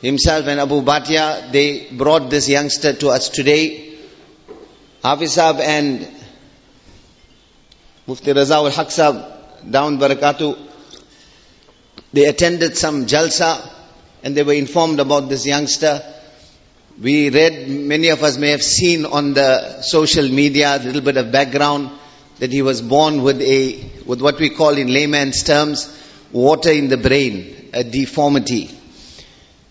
Himself 0.02 0.48
and 0.48 0.60
Abu 0.60 0.82
Bhatia, 0.82 1.52
they 1.52 1.92
brought 1.92 2.32
this 2.32 2.50
youngster 2.50 2.94
to 2.94 3.10
us 3.10 3.30
today. 3.30 3.96
Hafiz 5.04 5.38
Saab 5.38 5.60
and 5.60 6.08
Mufti 8.08 8.34
Raza 8.34 8.56
al 8.56 8.72
Haq 8.72 8.88
Saab, 8.88 9.70
down 9.70 10.00
Barakatu, 10.00 10.58
they 12.12 12.26
attended 12.26 12.76
some 12.76 13.06
jalsa 13.06 13.70
and 14.24 14.36
they 14.36 14.42
were 14.42 14.54
informed 14.54 15.00
about 15.00 15.30
this 15.30 15.46
youngster. 15.46 16.02
We 17.02 17.30
read, 17.30 17.70
many 17.70 18.10
of 18.10 18.24
us 18.24 18.38
may 18.38 18.50
have 18.50 18.62
seen 18.62 19.06
on 19.06 19.34
the 19.34 19.82
social 19.84 20.28
media 20.28 20.76
a 20.76 20.80
little 20.84 21.02
bit 21.02 21.16
of 21.16 21.32
background 21.32 21.92
that 22.40 22.52
he 22.52 22.62
was 22.62 22.82
born 22.82 23.24
with 23.24 23.42
a, 23.42 23.90
with 24.06 24.22
what 24.22 24.38
we 24.38 24.50
call 24.50 24.78
in 24.78 24.92
layman's 24.92 25.44
terms, 25.44 25.88
water 26.34 26.72
in 26.72 26.90
the 26.90 26.98
brain, 26.98 27.70
a 27.74 27.86
deformity. 27.86 28.70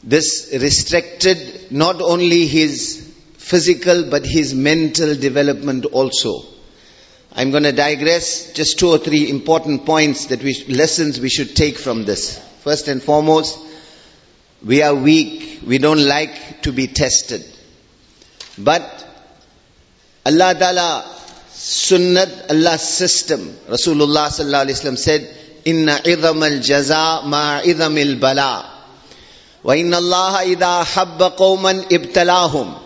This 0.03 0.57
restricted 0.59 1.71
not 1.71 2.01
only 2.01 2.47
his 2.47 3.15
physical 3.37 4.09
but 4.11 4.25
his 4.25 4.55
mental 4.55 5.15
development 5.15 5.85
also. 5.85 6.45
I'm 7.35 7.51
going 7.51 7.65
to 7.65 7.73
digress 7.73 8.53
just 8.55 8.79
two 8.79 8.89
or 8.89 8.99
three 8.99 9.29
important 9.29 9.85
points 9.85 10.27
that 10.27 10.43
we, 10.43 10.65
lessons 10.69 11.21
we 11.21 11.29
should 11.29 11.55
take 11.55 11.77
from 11.77 12.05
this. 12.07 12.39
First 12.61 12.89
and 12.89 13.03
foremost, 13.03 13.59
we 14.65 14.83
are 14.83 14.95
weak. 14.95 15.61
We 15.67 15.79
don't 15.79 16.05
like 16.05 16.63
to 16.63 16.73
be 16.73 16.87
tested. 16.87 17.45
But 18.57 18.83
Allah 20.27 20.55
Ta'ala 20.59 21.05
sunnat, 21.51 22.51
Allah's 22.51 22.83
system, 22.83 23.41
Rasulullah 23.69 24.29
Sallallahu 24.29 24.67
Alaihi 24.67 24.79
Wasallam 24.79 24.99
said, 24.99 25.37
Inna 25.65 26.01
idham 26.05 26.43
al-jaza 26.43 27.25
ma 27.27 27.61
idham 27.63 27.97
al-bala. 28.01 28.75
Wa 29.63 29.73
inna 29.75 29.97
Allah 29.97 30.43
idha 30.45 30.85
habba 30.85 31.37
qawman 31.37 31.83
ibtalahum. 31.89 32.79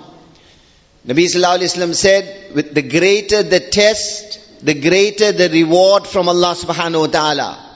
Nabi 1.06 1.24
Sallallahu 1.24 1.58
Alaihi 1.58 1.76
Wasallam 1.76 1.94
said, 1.94 2.54
with 2.54 2.74
the 2.74 2.82
greater 2.82 3.42
the 3.42 3.60
test, 3.60 4.64
the 4.64 4.74
greater 4.74 5.32
the 5.32 5.48
reward 5.48 6.06
from 6.06 6.28
Allah 6.28 6.54
Subhanahu 6.54 7.00
Wa 7.00 7.06
Ta'ala. 7.06 7.71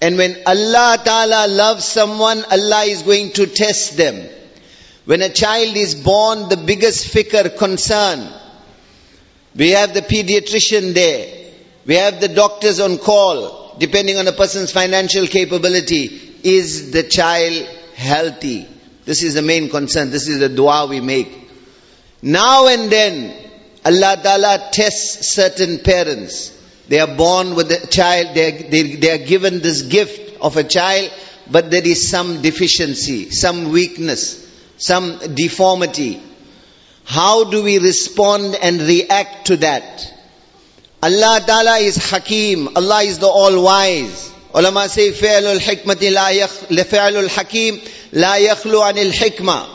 And 0.00 0.16
when 0.16 0.36
Allah 0.46 0.98
Ta'ala 1.04 1.46
loves 1.48 1.84
someone, 1.84 2.44
Allah 2.50 2.84
is 2.84 3.02
going 3.02 3.32
to 3.32 3.46
test 3.46 3.96
them. 3.96 4.28
When 5.04 5.22
a 5.22 5.28
child 5.28 5.76
is 5.76 5.94
born, 5.94 6.48
the 6.48 6.56
biggest 6.56 7.12
fikr, 7.12 7.56
concern, 7.56 8.32
we 9.54 9.70
have 9.70 9.92
the 9.92 10.02
pediatrician 10.02 10.94
there. 10.94 11.52
We 11.84 11.96
have 11.96 12.20
the 12.20 12.28
doctors 12.28 12.80
on 12.80 12.98
call, 12.98 13.76
depending 13.78 14.16
on 14.16 14.28
a 14.28 14.32
person's 14.32 14.72
financial 14.72 15.26
capability. 15.26 16.38
Is 16.42 16.92
the 16.92 17.02
child 17.02 17.66
healthy? 17.94 18.66
This 19.04 19.22
is 19.22 19.34
the 19.34 19.42
main 19.42 19.68
concern. 19.68 20.10
This 20.10 20.28
is 20.28 20.38
the 20.38 20.48
dua 20.48 20.86
we 20.86 21.00
make. 21.00 21.50
Now 22.22 22.68
and 22.68 22.90
then, 22.90 23.34
Allah 23.84 24.18
Ta'ala 24.22 24.68
tests 24.72 25.34
certain 25.34 25.78
parents. 25.80 26.56
They 26.89 26.99
are 26.99 27.15
born 27.15 27.55
with 27.55 27.71
a 27.71 27.87
child, 27.87 28.35
they 28.35 28.47
are, 28.47 28.69
they, 28.69 28.95
they 28.95 29.11
are 29.11 29.25
given 29.25 29.59
this 29.59 29.81
gift 29.83 30.39
of 30.39 30.57
a 30.57 30.63
child, 30.63 31.11
but 31.49 31.71
there 31.71 31.85
is 31.85 32.09
some 32.09 32.41
deficiency, 32.41 33.31
some 33.31 33.71
weakness, 33.71 34.47
some 34.77 35.19
deformity. 35.33 36.21
How 37.05 37.45
do 37.45 37.63
we 37.63 37.79
respond 37.79 38.55
and 38.61 38.81
react 38.81 39.47
to 39.47 39.57
that? 39.57 40.13
Allah 41.01 41.41
Ta'ala 41.45 41.77
is 41.77 41.97
Hakim, 42.09 42.75
Allah 42.75 43.03
is 43.03 43.19
the 43.19 43.27
All-Wise. 43.27 44.33
Ulama 44.53 44.87
say, 44.87 45.11
فعل 45.11 45.59
الحكمة 45.59 46.11
لا 46.11 46.29
يخ... 46.29 46.71
لفعل 46.71 47.17
الحكيم 47.17 47.81
لا 48.13 48.37
يخلو 48.37 48.81
عن 48.81 48.97
الحكمة. 48.97 49.67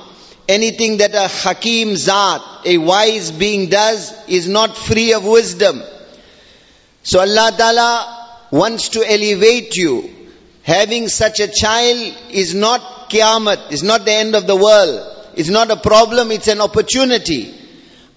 Anything 0.49 0.97
that 0.97 1.15
a 1.15 1.29
Hakim 1.29 1.97
Zat, 1.97 2.43
a 2.65 2.79
wise 2.79 3.31
being 3.31 3.69
does, 3.69 4.13
is 4.27 4.49
not 4.49 4.77
free 4.77 5.13
of 5.13 5.25
wisdom. 5.25 5.83
So 7.06 7.20
Allah 7.20 7.54
Ta'ala 7.56 8.48
wants 8.50 8.90
to 8.90 9.08
elevate 9.08 9.76
you. 9.76 10.10
Having 10.64 11.10
such 11.10 11.40
a 11.40 11.48
child 11.48 12.18
is 12.32 12.56
not 12.56 13.12
qiyamah, 13.12 13.72
is 13.72 13.84
not 13.84 14.06
the 14.06 14.12
end 14.12 14.34
of 14.34 14.48
the 14.48 14.56
world. 14.56 15.30
It's 15.36 15.50
not 15.50 15.70
a 15.70 15.76
problem, 15.76 16.32
it's 16.32 16.48
an 16.48 16.62
opportunity. 16.62 17.54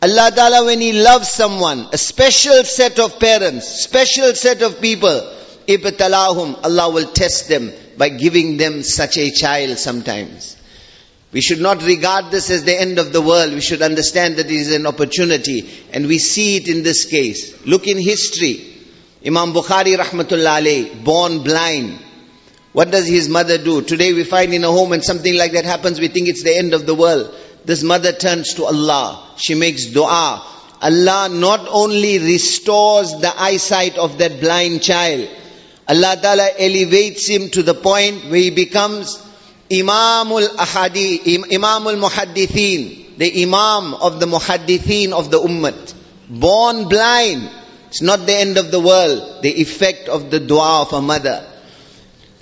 Allah 0.00 0.30
Ta'ala 0.34 0.64
when 0.64 0.80
He 0.80 0.94
loves 0.94 1.28
someone, 1.28 1.88
a 1.92 1.98
special 1.98 2.64
set 2.64 2.98
of 2.98 3.20
parents, 3.20 3.68
special 3.68 4.34
set 4.34 4.62
of 4.62 4.80
people, 4.80 5.20
ibtalahum, 5.66 6.64
Allah 6.64 6.90
will 6.90 7.08
test 7.08 7.50
them 7.50 7.70
by 7.98 8.08
giving 8.08 8.56
them 8.56 8.82
such 8.82 9.18
a 9.18 9.30
child 9.30 9.76
sometimes. 9.76 10.56
We 11.30 11.42
should 11.42 11.60
not 11.60 11.82
regard 11.82 12.30
this 12.30 12.48
as 12.48 12.64
the 12.64 12.80
end 12.80 12.98
of 12.98 13.12
the 13.12 13.20
world. 13.20 13.52
We 13.52 13.60
should 13.60 13.82
understand 13.82 14.36
that 14.36 14.46
it 14.46 14.52
is 14.52 14.74
an 14.74 14.86
opportunity. 14.86 15.68
And 15.92 16.06
we 16.06 16.16
see 16.16 16.56
it 16.56 16.68
in 16.68 16.82
this 16.82 17.04
case. 17.04 17.66
Look 17.66 17.86
in 17.86 17.98
history. 17.98 18.77
Imam 19.26 19.52
Bukhari 19.52 19.96
rahmatullah 19.96 20.60
alayh, 20.62 21.04
born 21.04 21.42
blind. 21.42 21.98
What 22.72 22.90
does 22.92 23.08
his 23.08 23.28
mother 23.28 23.58
do? 23.58 23.82
Today 23.82 24.12
we 24.12 24.22
find 24.22 24.54
in 24.54 24.62
a 24.62 24.70
home 24.70 24.92
and 24.92 25.02
something 25.02 25.34
like 25.34 25.52
that 25.52 25.64
happens, 25.64 25.98
we 25.98 26.08
think 26.08 26.28
it's 26.28 26.44
the 26.44 26.56
end 26.56 26.72
of 26.74 26.86
the 26.86 26.94
world. 26.94 27.34
This 27.64 27.82
mother 27.82 28.12
turns 28.12 28.54
to 28.54 28.64
Allah. 28.66 29.34
She 29.36 29.54
makes 29.54 29.86
dua. 29.86 30.42
Allah 30.80 31.28
not 31.30 31.66
only 31.68 32.20
restores 32.20 33.18
the 33.20 33.32
eyesight 33.36 33.98
of 33.98 34.18
that 34.18 34.40
blind 34.40 34.82
child, 34.82 35.28
Allah 35.88 36.16
Ta'ala 36.20 36.50
elevates 36.58 37.26
him 37.26 37.50
to 37.50 37.62
the 37.62 37.74
point 37.74 38.26
where 38.30 38.40
he 38.40 38.50
becomes 38.50 39.18
Imamul 39.70 40.46
Ahadi, 40.56 41.18
Imamul 41.24 41.98
Muhaddithin, 42.00 43.16
the 43.16 43.42
Imam 43.42 43.94
of 43.94 44.20
the 44.20 44.26
Muhaddithin 44.26 45.12
of 45.12 45.30
the 45.30 45.40
Ummah. 45.40 45.94
Born 46.28 46.88
blind. 46.88 47.50
It's 47.88 48.02
not 48.02 48.26
the 48.26 48.34
end 48.34 48.58
of 48.58 48.70
the 48.70 48.80
world. 48.80 49.42
The 49.42 49.60
effect 49.60 50.08
of 50.08 50.30
the 50.30 50.40
dua 50.40 50.82
of 50.82 50.92
a 50.92 51.02
mother. 51.02 51.44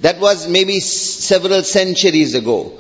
That 0.01 0.21
was 0.21 0.49
maybe 0.49 0.81
several 0.81 1.63
centuries 1.63 2.35
ago. 2.35 2.79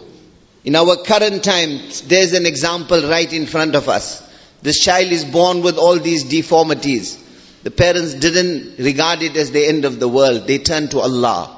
In 0.64 0.74
our 0.74 0.96
current 0.96 1.44
time, 1.44 1.80
there's 2.06 2.32
an 2.32 2.44
example 2.44 3.08
right 3.08 3.32
in 3.32 3.46
front 3.46 3.74
of 3.76 3.88
us. 3.88 4.22
This 4.62 4.82
child 4.82 5.12
is 5.12 5.24
born 5.24 5.62
with 5.62 5.78
all 5.78 5.98
these 5.98 6.24
deformities. 6.24 7.22
The 7.62 7.70
parents 7.70 8.14
didn't 8.14 8.78
regard 8.78 9.22
it 9.22 9.36
as 9.36 9.52
the 9.52 9.64
end 9.64 9.84
of 9.84 10.00
the 10.00 10.08
world. 10.08 10.46
They 10.46 10.58
turned 10.58 10.90
to 10.90 11.00
Allah. 11.00 11.56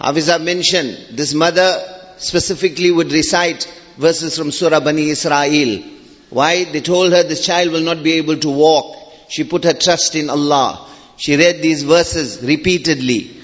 Hafiza 0.00 0.42
mentioned, 0.42 1.16
this 1.16 1.32
mother 1.32 2.14
specifically 2.18 2.90
would 2.90 3.12
recite 3.12 3.64
verses 3.96 4.36
from 4.36 4.50
Surah 4.50 4.80
Bani 4.80 5.10
Israel. 5.10 5.82
Why? 6.30 6.64
They 6.64 6.80
told 6.80 7.12
her 7.12 7.22
this 7.22 7.46
child 7.46 7.70
will 7.70 7.80
not 7.80 8.02
be 8.02 8.14
able 8.14 8.36
to 8.38 8.50
walk. 8.50 9.03
She 9.28 9.44
put 9.44 9.64
her 9.64 9.72
trust 9.72 10.14
in 10.14 10.30
Allah. 10.30 10.86
She 11.16 11.36
read 11.36 11.62
these 11.62 11.82
verses 11.82 12.42
repeatedly, 12.42 13.36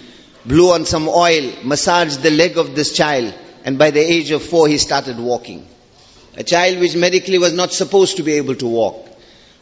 blew 0.44 0.72
on 0.72 0.84
some 0.86 1.08
oil, 1.08 1.52
massaged 1.64 2.22
the 2.22 2.30
leg 2.30 2.58
of 2.58 2.74
this 2.74 2.92
child, 2.92 3.32
and 3.64 3.78
by 3.78 3.90
the 3.90 4.00
age 4.00 4.30
of 4.30 4.42
four 4.42 4.68
he 4.68 4.78
started 4.78 5.18
walking. 5.18 5.66
A 6.36 6.42
child 6.44 6.78
which 6.80 6.96
medically 6.96 7.38
was 7.38 7.52
not 7.52 7.72
supposed 7.72 8.16
to 8.16 8.22
be 8.22 8.32
able 8.34 8.54
to 8.56 8.66
walk. 8.66 9.08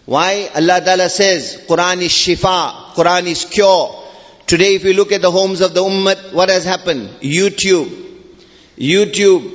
Why? 0.06 0.48
Allah 0.54 0.80
Ta'ala 0.82 1.08
says, 1.08 1.64
Quran 1.68 2.00
is 2.02 2.12
shifa, 2.12 2.94
Quran 2.94 3.26
is 3.26 3.44
cure. 3.44 3.94
Today 4.46 4.74
if 4.74 4.84
you 4.84 4.94
look 4.94 5.12
at 5.12 5.20
the 5.20 5.30
homes 5.30 5.60
of 5.60 5.74
the 5.74 5.82
ummah, 5.82 6.32
what 6.32 6.48
has 6.48 6.64
happened? 6.64 7.08
YouTube, 7.20 7.90
YouTube, 8.78 9.52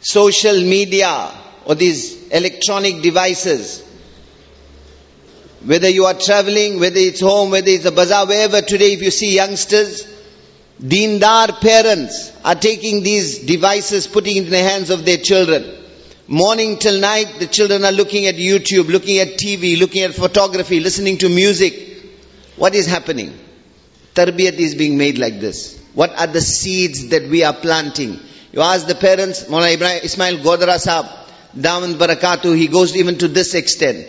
social 0.00 0.60
media, 0.60 1.30
or 1.64 1.74
these 1.74 2.28
electronic 2.28 3.02
devices. 3.02 3.82
Whether 5.66 5.88
you 5.88 6.04
are 6.06 6.14
traveling, 6.14 6.78
whether 6.80 6.98
it's 6.98 7.20
home, 7.20 7.50
whether 7.50 7.68
it's 7.68 7.84
a 7.84 7.92
bazaar, 7.92 8.26
wherever 8.26 8.62
today 8.62 8.92
if 8.92 9.02
you 9.02 9.10
see 9.10 9.34
youngsters, 9.34 10.06
Deendar 10.80 11.58
parents 11.60 12.32
are 12.44 12.54
taking 12.54 13.02
these 13.02 13.38
devices, 13.38 14.06
putting 14.06 14.36
it 14.36 14.44
in 14.44 14.50
the 14.50 14.58
hands 14.58 14.90
of 14.90 15.06
their 15.06 15.16
children. 15.16 15.64
Morning 16.28 16.76
till 16.78 17.00
night, 17.00 17.36
the 17.38 17.46
children 17.46 17.84
are 17.84 17.92
looking 17.92 18.26
at 18.26 18.34
YouTube, 18.34 18.88
looking 18.88 19.18
at 19.18 19.38
TV, 19.38 19.78
looking 19.78 20.02
at 20.02 20.14
photography, 20.14 20.80
listening 20.80 21.16
to 21.18 21.30
music. 21.30 21.74
What 22.56 22.74
is 22.74 22.86
happening? 22.86 23.38
Tarbiyat 24.14 24.58
is 24.58 24.74
being 24.74 24.98
made 24.98 25.18
like 25.18 25.40
this. 25.40 25.80
What 25.94 26.18
are 26.18 26.26
the 26.26 26.42
seeds 26.42 27.08
that 27.08 27.28
we 27.30 27.42
are 27.42 27.54
planting? 27.54 28.20
You 28.52 28.60
ask 28.60 28.86
the 28.86 28.94
parents, 28.94 29.44
Mawlana 29.44 29.74
Ibrahim 29.74 30.00
Ismail 30.02 30.38
Godara 30.38 30.76
Sahab, 30.76 31.08
Daman 31.58 31.94
Barakatu, 31.94 32.54
he 32.56 32.66
goes 32.66 32.94
even 32.96 33.16
to 33.18 33.28
this 33.28 33.54
extent. 33.54 34.06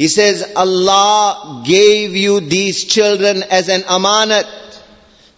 He 0.00 0.08
says, 0.08 0.54
Allah 0.56 1.62
gave 1.66 2.16
you 2.16 2.40
these 2.40 2.84
children 2.86 3.42
as 3.42 3.68
an 3.68 3.82
amanat. 3.82 4.48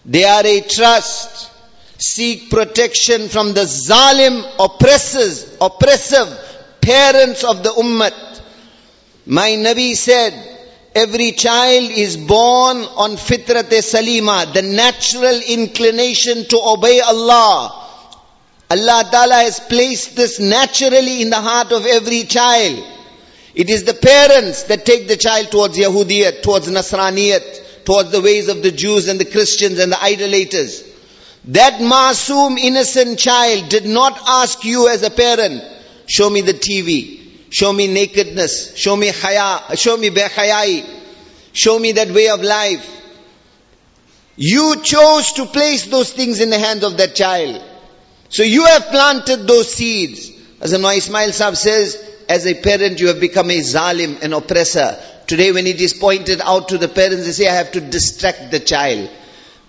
They 0.05 0.23
are 0.23 0.45
a 0.45 0.61
trust. 0.61 1.51
Seek 1.97 2.49
protection 2.49 3.27
from 3.27 3.53
the 3.53 3.65
zalim, 3.65 4.41
oppressors, 4.57 5.57
oppressive 5.59 6.29
parents 6.79 7.43
of 7.43 7.61
the 7.61 7.71
ummah. 7.71 8.13
My 9.25 9.49
Nabi 9.49 9.97
said, 9.97 10.31
every 10.95 11.33
child 11.33 11.91
is 11.91 12.15
born 12.15 12.77
on 12.77 13.17
fitrat 13.17 13.67
salima, 13.67 14.53
the 14.53 14.61
natural 14.61 15.41
inclination 15.45 16.45
to 16.45 16.57
obey 16.57 17.01
Allah. 17.01 17.85
Allah 18.71 19.09
Ta'ala 19.11 19.35
has 19.43 19.59
placed 19.59 20.15
this 20.15 20.39
naturally 20.39 21.21
in 21.21 21.31
the 21.31 21.41
heart 21.41 21.73
of 21.73 21.85
every 21.85 22.23
child. 22.23 22.91
It 23.55 23.69
is 23.69 23.83
the 23.83 23.93
parents 23.93 24.63
that 24.63 24.85
take 24.85 25.07
the 25.07 25.17
child 25.17 25.51
towards 25.51 25.77
Yahudiyat, 25.77 26.41
towards 26.41 26.67
Nasraniyat, 26.67 27.85
towards 27.85 28.11
the 28.11 28.21
ways 28.21 28.47
of 28.47 28.63
the 28.63 28.71
Jews 28.71 29.07
and 29.07 29.19
the 29.19 29.25
Christians 29.25 29.79
and 29.79 29.91
the 29.91 30.01
idolaters. 30.01 30.83
That 31.45 31.73
masoom 31.73 32.57
innocent 32.57 33.19
child 33.19 33.69
did 33.69 33.85
not 33.85 34.19
ask 34.27 34.63
you 34.63 34.87
as 34.87 35.03
a 35.03 35.11
parent, 35.11 35.61
show 36.07 36.29
me 36.29 36.41
the 36.41 36.53
TV, 36.53 37.51
show 37.51 37.71
me 37.71 37.87
nakedness, 37.87 38.75
show 38.75 38.95
me 38.95 39.09
haya, 39.09 39.75
show 39.75 39.97
me 39.97 40.09
behayai, 40.09 40.85
show 41.51 41.77
me 41.77 41.91
that 41.93 42.09
way 42.09 42.29
of 42.29 42.41
life. 42.41 42.89
You 44.35 44.81
chose 44.81 45.33
to 45.33 45.45
place 45.45 45.85
those 45.85 46.11
things 46.11 46.39
in 46.39 46.49
the 46.49 46.57
hands 46.57 46.83
of 46.83 46.97
that 46.97 47.13
child. 47.13 47.61
So 48.29 48.41
you 48.41 48.65
have 48.65 48.87
planted 48.87 49.45
those 49.45 49.71
seeds. 49.71 50.31
As 50.59 50.73
Anwar 50.73 50.97
Ismail 50.97 51.29
Saab 51.29 51.55
says, 51.55 52.12
as 52.29 52.45
a 52.45 52.53
parent 52.53 52.99
you 52.99 53.07
have 53.07 53.19
become 53.19 53.49
a 53.49 53.59
zalim, 53.59 54.21
an 54.21 54.33
oppressor. 54.33 54.97
Today 55.27 55.51
when 55.51 55.67
it 55.67 55.79
is 55.79 55.93
pointed 55.93 56.41
out 56.41 56.69
to 56.69 56.77
the 56.77 56.87
parents, 56.87 57.25
they 57.25 57.31
say, 57.31 57.47
I 57.47 57.55
have 57.55 57.71
to 57.73 57.81
distract 57.81 58.51
the 58.51 58.59
child. 58.59 59.09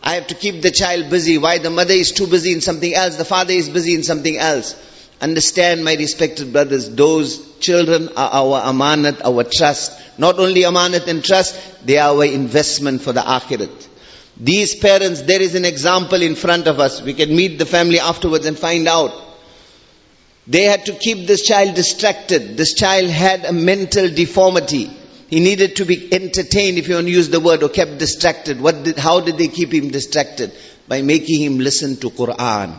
I 0.02 0.14
have 0.16 0.26
to 0.28 0.34
keep 0.34 0.60
the 0.60 0.70
child 0.70 1.08
busy. 1.08 1.38
Why? 1.38 1.58
The 1.58 1.70
mother 1.70 1.94
is 1.94 2.12
too 2.12 2.26
busy 2.26 2.52
in 2.52 2.60
something 2.60 2.92
else. 2.92 3.16
The 3.16 3.24
father 3.24 3.52
is 3.52 3.70
busy 3.70 3.94
in 3.94 4.02
something 4.02 4.36
else. 4.36 4.74
Understand, 5.20 5.84
my 5.84 5.94
respected 5.94 6.52
brothers, 6.52 6.90
those 6.90 7.58
children 7.58 8.08
are 8.16 8.30
our 8.30 8.60
amanat, 8.72 9.22
our 9.24 9.44
trust. 9.44 9.98
Not 10.18 10.38
only 10.38 10.62
amanat 10.62 11.08
and 11.08 11.24
trust, 11.24 11.86
they 11.86 11.98
are 11.98 12.14
our 12.14 12.24
investment 12.24 13.00
for 13.00 13.12
the 13.12 13.22
akhirat. 13.22 13.88
These 14.36 14.74
parents, 14.76 15.22
there 15.22 15.40
is 15.40 15.54
an 15.54 15.64
example 15.64 16.20
in 16.20 16.34
front 16.34 16.66
of 16.66 16.80
us. 16.80 17.00
We 17.00 17.14
can 17.14 17.34
meet 17.34 17.58
the 17.58 17.66
family 17.66 18.00
afterwards 18.00 18.46
and 18.46 18.58
find 18.58 18.88
out. 18.88 19.12
They 20.46 20.64
had 20.64 20.86
to 20.86 20.92
keep 20.92 21.26
this 21.26 21.42
child 21.42 21.74
distracted. 21.74 22.56
This 22.56 22.74
child 22.74 23.08
had 23.08 23.44
a 23.44 23.52
mental 23.52 24.08
deformity. 24.08 24.90
He 25.28 25.40
needed 25.40 25.76
to 25.76 25.86
be 25.86 26.12
entertained, 26.12 26.76
if 26.76 26.86
you 26.86 26.96
want 26.96 27.06
to 27.06 27.12
use 27.12 27.30
the 27.30 27.40
word, 27.40 27.62
or 27.62 27.70
kept 27.70 27.98
distracted. 27.98 28.60
What 28.60 28.84
did, 28.84 28.98
how 28.98 29.20
did 29.20 29.38
they 29.38 29.48
keep 29.48 29.72
him 29.72 29.90
distracted? 29.90 30.52
By 30.86 31.00
making 31.00 31.40
him 31.40 31.58
listen 31.58 31.96
to 31.96 32.10
Quran. 32.10 32.78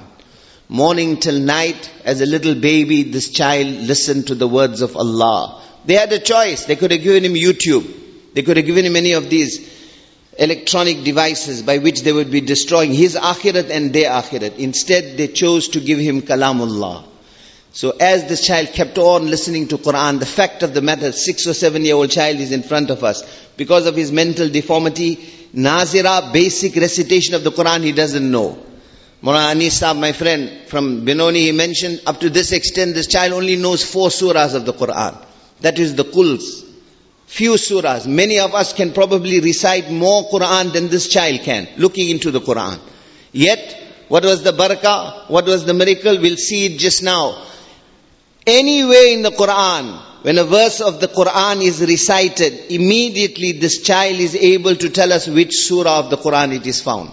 Morning 0.70 1.20
till 1.20 1.40
night, 1.40 1.92
as 2.04 2.22
a 2.22 2.26
little 2.26 2.56
baby, 2.56 3.04
this 3.04 3.30
child 3.30 3.68
listened 3.68 4.28
to 4.28 4.36
the 4.36 4.48
words 4.48 4.82
of 4.82 4.96
Allah. 4.96 5.62
They 5.86 5.96
had 5.96 6.14
a 6.14 6.20
choice. 6.20 6.66
They 6.66 6.76
could 6.76 6.92
have 6.92 7.02
given 7.02 7.26
him 7.26 7.34
YouTube. 7.34 8.34
They 8.34 8.44
could 8.44 8.58
have 8.58 8.66
given 8.66 8.86
him 8.86 8.96
any 8.96 9.14
of 9.14 9.30
these 9.30 9.74
electronic 10.38 11.04
devices 11.04 11.64
by 11.64 11.80
which 11.80 12.02
they 12.02 12.14
would 12.14 12.30
be 12.30 12.42
destroying 12.42 12.94
his 12.94 13.16
akhirat 13.16 13.72
and 13.72 13.92
their 13.92 14.12
akhirat. 14.12 14.58
Instead, 14.58 15.18
they 15.18 15.28
chose 15.28 15.70
to 15.70 15.80
give 15.80 15.98
him 15.98 16.22
kalamullah. 16.22 17.15
So 17.76 17.90
as 17.90 18.26
this 18.30 18.48
child 18.48 18.70
kept 18.70 18.98
on 18.98 19.30
listening 19.30 19.68
to 19.68 19.78
Quran, 19.78 20.20
the 20.20 20.26
fact 20.26 20.64
of 20.64 20.74
the 20.74 20.82
matter, 20.82 21.12
six 21.12 21.46
or 21.46 21.54
seven 21.54 21.84
year 21.84 21.96
old 21.96 22.10
child 22.10 22.40
is 22.40 22.54
in 22.54 22.64
front 22.64 22.90
of 22.90 23.04
us. 23.04 23.22
Because 23.58 23.86
of 23.86 23.98
his 23.98 24.14
mental 24.14 24.48
deformity, 24.48 25.18
Nazira, 25.54 26.32
basic 26.32 26.78
recitation 26.78 27.36
of 27.36 27.44
the 27.44 27.52
Quran, 27.52 27.84
he 27.84 27.92
doesn't 27.92 28.32
know. 28.32 28.58
Mullah 29.22 29.50
Anis 29.50 29.82
my 29.82 30.14
friend 30.14 30.70
from 30.70 31.04
Benoni, 31.04 31.42
he 31.42 31.52
mentioned 31.52 32.02
up 32.06 32.22
to 32.22 32.30
this 32.30 32.54
extent, 32.54 32.96
this 32.96 33.08
child 33.08 33.34
only 33.34 33.58
knows 33.58 33.84
four 33.84 34.08
surahs 34.08 34.56
of 34.56 34.66
the 34.66 34.72
Quran. 34.72 35.22
That 35.60 35.78
is 35.78 35.96
the 35.96 36.06
Quls. 36.06 36.64
Few 37.26 37.56
surahs. 37.56 38.08
Many 38.08 38.40
of 38.40 38.56
us 38.56 38.72
can 38.72 38.94
probably 38.94 39.42
recite 39.42 39.92
more 39.92 40.24
Quran 40.30 40.72
than 40.72 40.88
this 40.88 41.10
child 41.10 41.42
can, 41.42 41.68
looking 41.76 42.10
into 42.10 42.32
the 42.32 42.40
Quran. 42.40 42.80
Yet, 43.34 43.82
what 44.08 44.24
was 44.24 44.44
the 44.44 44.54
barakah? 44.54 45.30
What 45.30 45.46
was 45.46 45.66
the 45.66 45.74
miracle? 45.74 46.22
We'll 46.22 46.38
see 46.38 46.68
it 46.68 46.80
just 46.80 47.04
now. 47.04 47.42
Anywhere 48.48 49.08
in 49.08 49.24
the 49.24 49.32
Quran, 49.32 50.00
when 50.24 50.38
a 50.38 50.44
verse 50.44 50.82
of 50.82 51.00
the 51.00 51.08
Quran 51.08 51.64
is 51.64 51.82
recited, 51.82 52.72
immediately 52.72 53.54
this 53.54 53.82
child 53.82 54.20
is 54.20 54.36
able 54.36 54.76
to 54.76 54.90
tell 54.90 55.12
us 55.12 55.28
which 55.28 55.54
surah 55.54 56.00
of 56.00 56.10
the 56.10 56.18
Quran 56.18 56.56
it 56.56 56.68
is 56.68 56.82
found. 56.82 57.10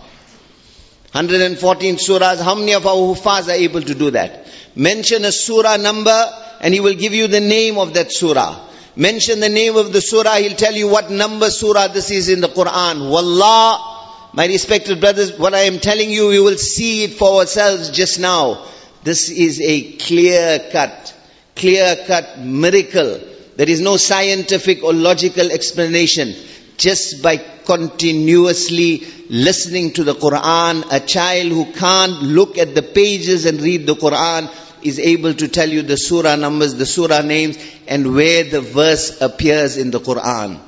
114 1.13 1.97
surahs, 1.97 2.43
how 2.43 2.55
many 2.55 2.73
of 2.73 2.87
our 2.87 2.97
hufaz 2.97 3.49
are 3.49 3.53
able 3.53 3.83
to 3.83 3.95
do 3.95 4.11
that? 4.13 4.47
Mention 4.75 5.25
a 5.25 5.33
surah 5.33 5.77
number 5.77 6.33
and 6.61 6.73
he 6.73 6.81
will 6.81 6.95
give 6.95 7.13
you 7.13 7.29
the 7.29 7.41
name 7.41 7.77
of 7.77 7.95
that 7.95 8.13
surah. 8.13 8.69
Mention 8.97 9.41
the 9.41 9.49
name 9.49 9.77
of 9.77 9.93
the 9.93 10.01
surah, 10.01 10.37
he'll 10.37 10.57
tell 10.57 10.75
you 10.75 10.89
what 10.89 11.11
number 11.11 11.51
surah 11.51 11.89
this 11.89 12.11
is 12.11 12.29
in 12.29 12.41
the 12.41 12.49
Quran. 12.49 13.11
Wallah, 13.11 14.31
my 14.33 14.47
respected 14.47 15.01
brothers, 15.01 15.39
what 15.39 15.55
I 15.55 15.61
am 15.61 15.79
telling 15.79 16.11
you, 16.11 16.29
we 16.29 16.41
will 16.41 16.57
see 16.59 17.05
it 17.05 17.15
for 17.15 17.41
ourselves 17.41 17.91
just 17.91 18.19
now. 18.19 18.67
This 19.03 19.31
is 19.31 19.61
a 19.61 19.97
clear 19.97 20.71
cut, 20.71 21.15
clear 21.56 21.96
cut 22.06 22.40
miracle. 22.40 23.20
There 23.56 23.70
is 23.70 23.82
no 23.82 23.98
scientific 23.98 24.84
or 24.84 24.94
logical 24.94 25.52
explanation. 25.52 26.36
Just 26.78 27.24
by 27.24 27.38
continuously 27.38 29.04
listening 29.30 29.94
to 29.94 30.04
the 30.04 30.14
Quran, 30.14 30.86
a 30.92 31.00
child 31.00 31.52
who 31.52 31.72
can't 31.74 32.22
look 32.22 32.58
at 32.58 32.76
the 32.76 32.84
pages 32.84 33.46
and 33.46 33.60
read 33.60 33.88
the 33.88 33.96
Quran 33.96 34.50
is 34.84 35.00
able 35.00 35.34
to 35.34 35.48
tell 35.48 35.68
you 35.68 35.82
the 35.82 35.98
surah 35.98 36.36
numbers, 36.36 36.76
the 36.76 36.86
surah 36.86 37.22
names, 37.22 37.58
and 37.88 38.14
where 38.14 38.44
the 38.44 38.62
verse 38.62 39.22
appears 39.22 39.78
in 39.78 39.92
the 39.92 40.00
Quran. 40.00 40.60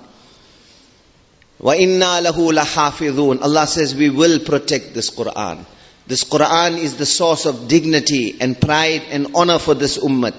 وَإِنَّا 1.61 2.25
لَهُ 2.25 2.53
لَحَافِظُونَ 2.53 3.43
Allah 3.43 3.67
says 3.67 3.93
we 3.93 4.09
will 4.09 4.39
protect 4.39 4.93
this 4.93 5.09
Quran. 5.11 5.65
This 6.06 6.24
Quran 6.24 6.76
is 6.76 6.96
the 6.96 7.06
source 7.06 7.46
of 7.46 7.66
dignity 7.66 8.36
and 8.38 8.60
pride 8.60 9.04
and 9.10 9.28
honor 9.34 9.58
for 9.58 9.72
this 9.74 9.96
ummah. 9.96 10.34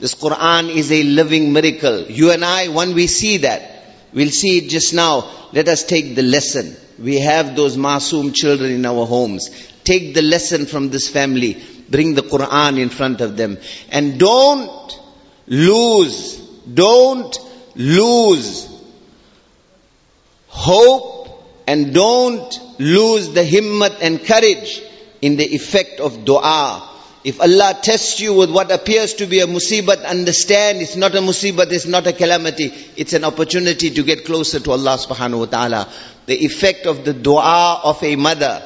This 0.00 0.14
Quran 0.14 0.70
is 0.70 0.90
a 0.90 1.02
living 1.02 1.52
miracle. 1.52 2.04
You 2.04 2.30
and 2.30 2.42
I, 2.42 2.68
when 2.68 2.94
we 2.94 3.06
see 3.06 3.38
that, 3.38 3.84
we'll 4.14 4.30
see 4.30 4.58
it 4.58 4.70
just 4.70 4.94
now. 4.94 5.30
Let 5.52 5.68
us 5.68 5.84
take 5.84 6.14
the 6.14 6.22
lesson. 6.22 6.74
We 6.98 7.18
have 7.20 7.54
those 7.54 7.76
masoom 7.76 8.34
children 8.34 8.70
in 8.70 8.86
our 8.86 9.04
homes. 9.04 9.50
Take 9.84 10.14
the 10.14 10.22
lesson 10.22 10.64
from 10.64 10.88
this 10.88 11.10
family. 11.10 11.62
Bring 11.90 12.14
the 12.14 12.22
Quran 12.22 12.78
in 12.78 12.88
front 12.88 13.20
of 13.20 13.36
them. 13.36 13.58
And 13.90 14.18
don't 14.18 15.00
lose, 15.46 16.38
don't 16.38 17.38
lose 17.74 18.68
hope 20.48 21.44
and 21.66 21.92
don't 21.92 22.78
lose 22.78 23.32
the 23.32 23.44
himmat 23.44 23.98
and 24.00 24.24
courage 24.24 24.82
in 25.22 25.36
the 25.36 25.54
effect 25.54 26.00
of 26.00 26.24
dua. 26.24 26.88
If 27.22 27.40
Allah 27.40 27.78
tests 27.82 28.18
you 28.20 28.32
with 28.32 28.50
what 28.50 28.72
appears 28.72 29.14
to 29.14 29.26
be 29.26 29.40
a 29.40 29.46
musibat, 29.46 30.04
understand 30.06 30.78
it's 30.78 30.96
not 30.96 31.14
a 31.14 31.18
musibat, 31.18 31.70
it's 31.70 31.86
not 31.86 32.06
a 32.06 32.14
calamity. 32.14 32.72
It's 32.96 33.12
an 33.12 33.24
opportunity 33.24 33.90
to 33.90 34.02
get 34.02 34.24
closer 34.24 34.58
to 34.60 34.70
Allah 34.70 34.96
subhanahu 34.96 35.40
wa 35.40 35.46
ta'ala. 35.46 35.88
The 36.24 36.44
effect 36.44 36.86
of 36.86 37.04
the 37.04 37.12
dua 37.12 37.80
of 37.84 38.02
a 38.02 38.16
mother. 38.16 38.62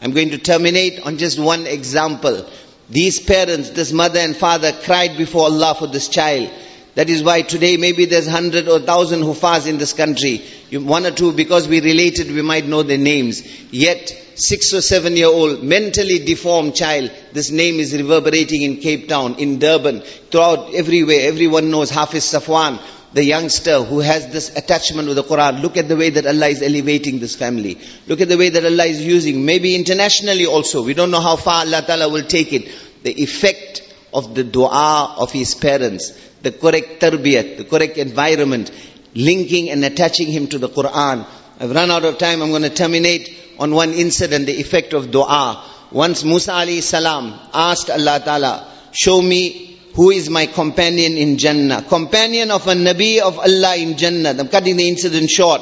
I'm 0.00 0.12
going 0.12 0.30
to 0.30 0.38
terminate 0.38 1.00
on 1.00 1.18
just 1.18 1.38
one 1.38 1.66
example. 1.66 2.48
These 2.88 3.20
parents, 3.20 3.70
this 3.70 3.92
mother 3.92 4.20
and 4.20 4.34
father 4.34 4.72
cried 4.72 5.18
before 5.18 5.42
Allah 5.42 5.74
for 5.74 5.88
this 5.88 6.08
child. 6.08 6.50
That 6.98 7.10
is 7.10 7.22
why 7.22 7.42
today 7.42 7.76
maybe 7.76 8.06
there's 8.06 8.26
hundred 8.26 8.66
or 8.66 8.80
thousand 8.80 9.20
hufaz 9.20 9.68
in 9.68 9.78
this 9.78 9.92
country. 9.92 10.42
One 10.72 11.06
or 11.06 11.12
two, 11.12 11.32
because 11.32 11.68
we 11.68 11.80
related, 11.80 12.32
we 12.32 12.42
might 12.42 12.66
know 12.66 12.82
their 12.82 12.98
names. 12.98 13.40
Yet, 13.72 14.08
six 14.34 14.74
or 14.74 14.80
seven 14.80 15.16
year 15.16 15.28
old, 15.28 15.62
mentally 15.62 16.18
deformed 16.18 16.74
child, 16.74 17.12
this 17.32 17.52
name 17.52 17.76
is 17.76 17.96
reverberating 17.96 18.62
in 18.62 18.78
Cape 18.78 19.06
Town, 19.06 19.36
in 19.36 19.60
Durban, 19.60 20.00
throughout 20.00 20.74
everywhere. 20.74 21.28
Everyone 21.28 21.70
knows 21.70 21.88
Hafiz 21.90 22.24
Safwan. 22.24 22.80
the 23.12 23.22
youngster 23.22 23.84
who 23.84 24.00
has 24.00 24.32
this 24.32 24.56
attachment 24.56 25.06
with 25.06 25.16
the 25.16 25.22
Quran, 25.22 25.62
look 25.62 25.76
at 25.76 25.86
the 25.86 25.96
way 25.96 26.10
that 26.10 26.26
Allah 26.26 26.48
is 26.48 26.62
elevating 26.62 27.20
this 27.20 27.36
family. 27.36 27.78
Look 28.08 28.20
at 28.20 28.28
the 28.28 28.36
way 28.36 28.50
that 28.50 28.64
Allah 28.64 28.86
is 28.86 29.00
using, 29.04 29.44
maybe 29.44 29.76
internationally 29.76 30.46
also. 30.46 30.82
We 30.82 30.94
don't 30.94 31.12
know 31.12 31.20
how 31.20 31.36
far 31.36 31.64
Allah 31.64 31.82
Ta'ala 31.82 32.08
will 32.08 32.24
take 32.24 32.52
it. 32.52 32.68
The 33.04 33.22
effect 33.22 33.87
of 34.12 34.34
the 34.34 34.44
dua 34.44 35.16
of 35.18 35.32
his 35.32 35.54
parents, 35.54 36.12
the 36.42 36.52
correct 36.52 37.00
tarbiyat, 37.00 37.58
the 37.58 37.64
correct 37.64 37.98
environment, 37.98 38.70
linking 39.14 39.70
and 39.70 39.84
attaching 39.84 40.28
him 40.28 40.46
to 40.48 40.58
the 40.58 40.68
Quran. 40.68 41.26
I've 41.60 41.70
run 41.74 41.90
out 41.90 42.04
of 42.04 42.18
time. 42.18 42.40
I'm 42.42 42.50
going 42.50 42.62
to 42.62 42.70
terminate 42.70 43.36
on 43.58 43.74
one 43.74 43.92
incident, 43.92 44.46
the 44.46 44.60
effect 44.60 44.92
of 44.92 45.10
dua. 45.10 45.64
Once 45.90 46.24
Musa 46.24 46.52
alayhi 46.52 46.82
salam 46.82 47.38
asked 47.52 47.90
Allah 47.90 48.20
Ta'ala, 48.24 48.72
show 48.92 49.20
me 49.20 49.80
who 49.94 50.10
is 50.10 50.30
my 50.30 50.46
companion 50.46 51.16
in 51.16 51.38
Jannah. 51.38 51.82
Companion 51.82 52.50
of 52.50 52.66
a 52.68 52.72
Nabi 52.74 53.18
of 53.20 53.38
Allah 53.38 53.76
in 53.76 53.96
Jannah. 53.96 54.30
I'm 54.38 54.48
cutting 54.48 54.76
the 54.76 54.86
incident 54.86 55.28
short. 55.28 55.60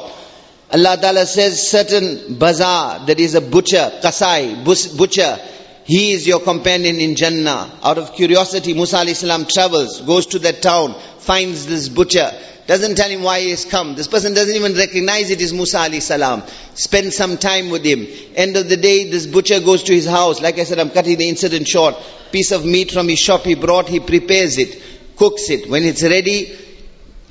Allah 0.71 0.97
Ta'ala 1.01 1.25
says 1.25 1.67
certain 1.67 2.37
bazaar, 2.37 3.05
that 3.07 3.19
is 3.19 3.35
a 3.35 3.41
butcher, 3.41 3.99
kasai, 4.01 4.63
butcher. 4.63 5.39
He 5.87 6.11
is 6.11 6.27
your 6.27 6.41
companion 6.41 6.97
in 6.97 7.15
Jannah. 7.15 7.71
Out 7.81 7.97
of 7.97 8.13
curiosity, 8.13 8.73
Musa 8.73 9.15
salam 9.15 9.45
travels, 9.45 10.01
goes 10.01 10.25
to 10.27 10.39
that 10.39 10.61
town, 10.61 10.93
finds 11.19 11.65
this 11.65 11.87
butcher. 11.87 12.29
Doesn't 12.67 12.95
tell 12.95 13.09
him 13.09 13.23
why 13.23 13.39
he 13.39 13.51
has 13.51 13.63
come. 13.63 13.95
This 13.95 14.09
person 14.09 14.33
doesn't 14.33 14.53
even 14.53 14.73
recognize 14.73 15.29
it 15.29 15.39
is 15.39 15.53
Musa 15.53 15.89
salam. 16.01 16.43
Spend 16.73 17.13
some 17.13 17.37
time 17.37 17.69
with 17.69 17.85
him. 17.85 18.05
End 18.35 18.57
of 18.57 18.67
the 18.67 18.75
day, 18.75 19.09
this 19.09 19.25
butcher 19.27 19.61
goes 19.61 19.83
to 19.83 19.93
his 19.93 20.05
house. 20.05 20.41
Like 20.41 20.59
I 20.59 20.65
said, 20.65 20.77
I'm 20.77 20.89
cutting 20.89 21.17
the 21.17 21.29
incident 21.29 21.69
short. 21.69 21.95
Piece 22.33 22.51
of 22.51 22.65
meat 22.65 22.91
from 22.91 23.07
his 23.07 23.19
shop 23.19 23.43
he 23.43 23.55
brought, 23.55 23.87
he 23.87 24.01
prepares 24.01 24.57
it, 24.57 24.83
cooks 25.15 25.49
it. 25.49 25.69
When 25.69 25.83
it's 25.83 26.03
ready, 26.03 26.53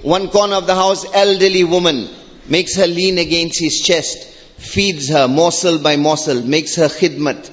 one 0.00 0.30
corner 0.30 0.54
of 0.54 0.66
the 0.66 0.74
house, 0.74 1.04
elderly 1.12 1.64
woman, 1.64 2.08
makes 2.48 2.76
her 2.76 2.86
lean 2.86 3.18
against 3.18 3.60
his 3.60 3.82
chest, 3.82 4.26
feeds 4.56 5.10
her 5.10 5.28
morsel 5.28 5.78
by 5.78 5.96
morsel, 5.96 6.40
makes 6.42 6.76
her 6.76 6.88
khidmat. 6.88 7.50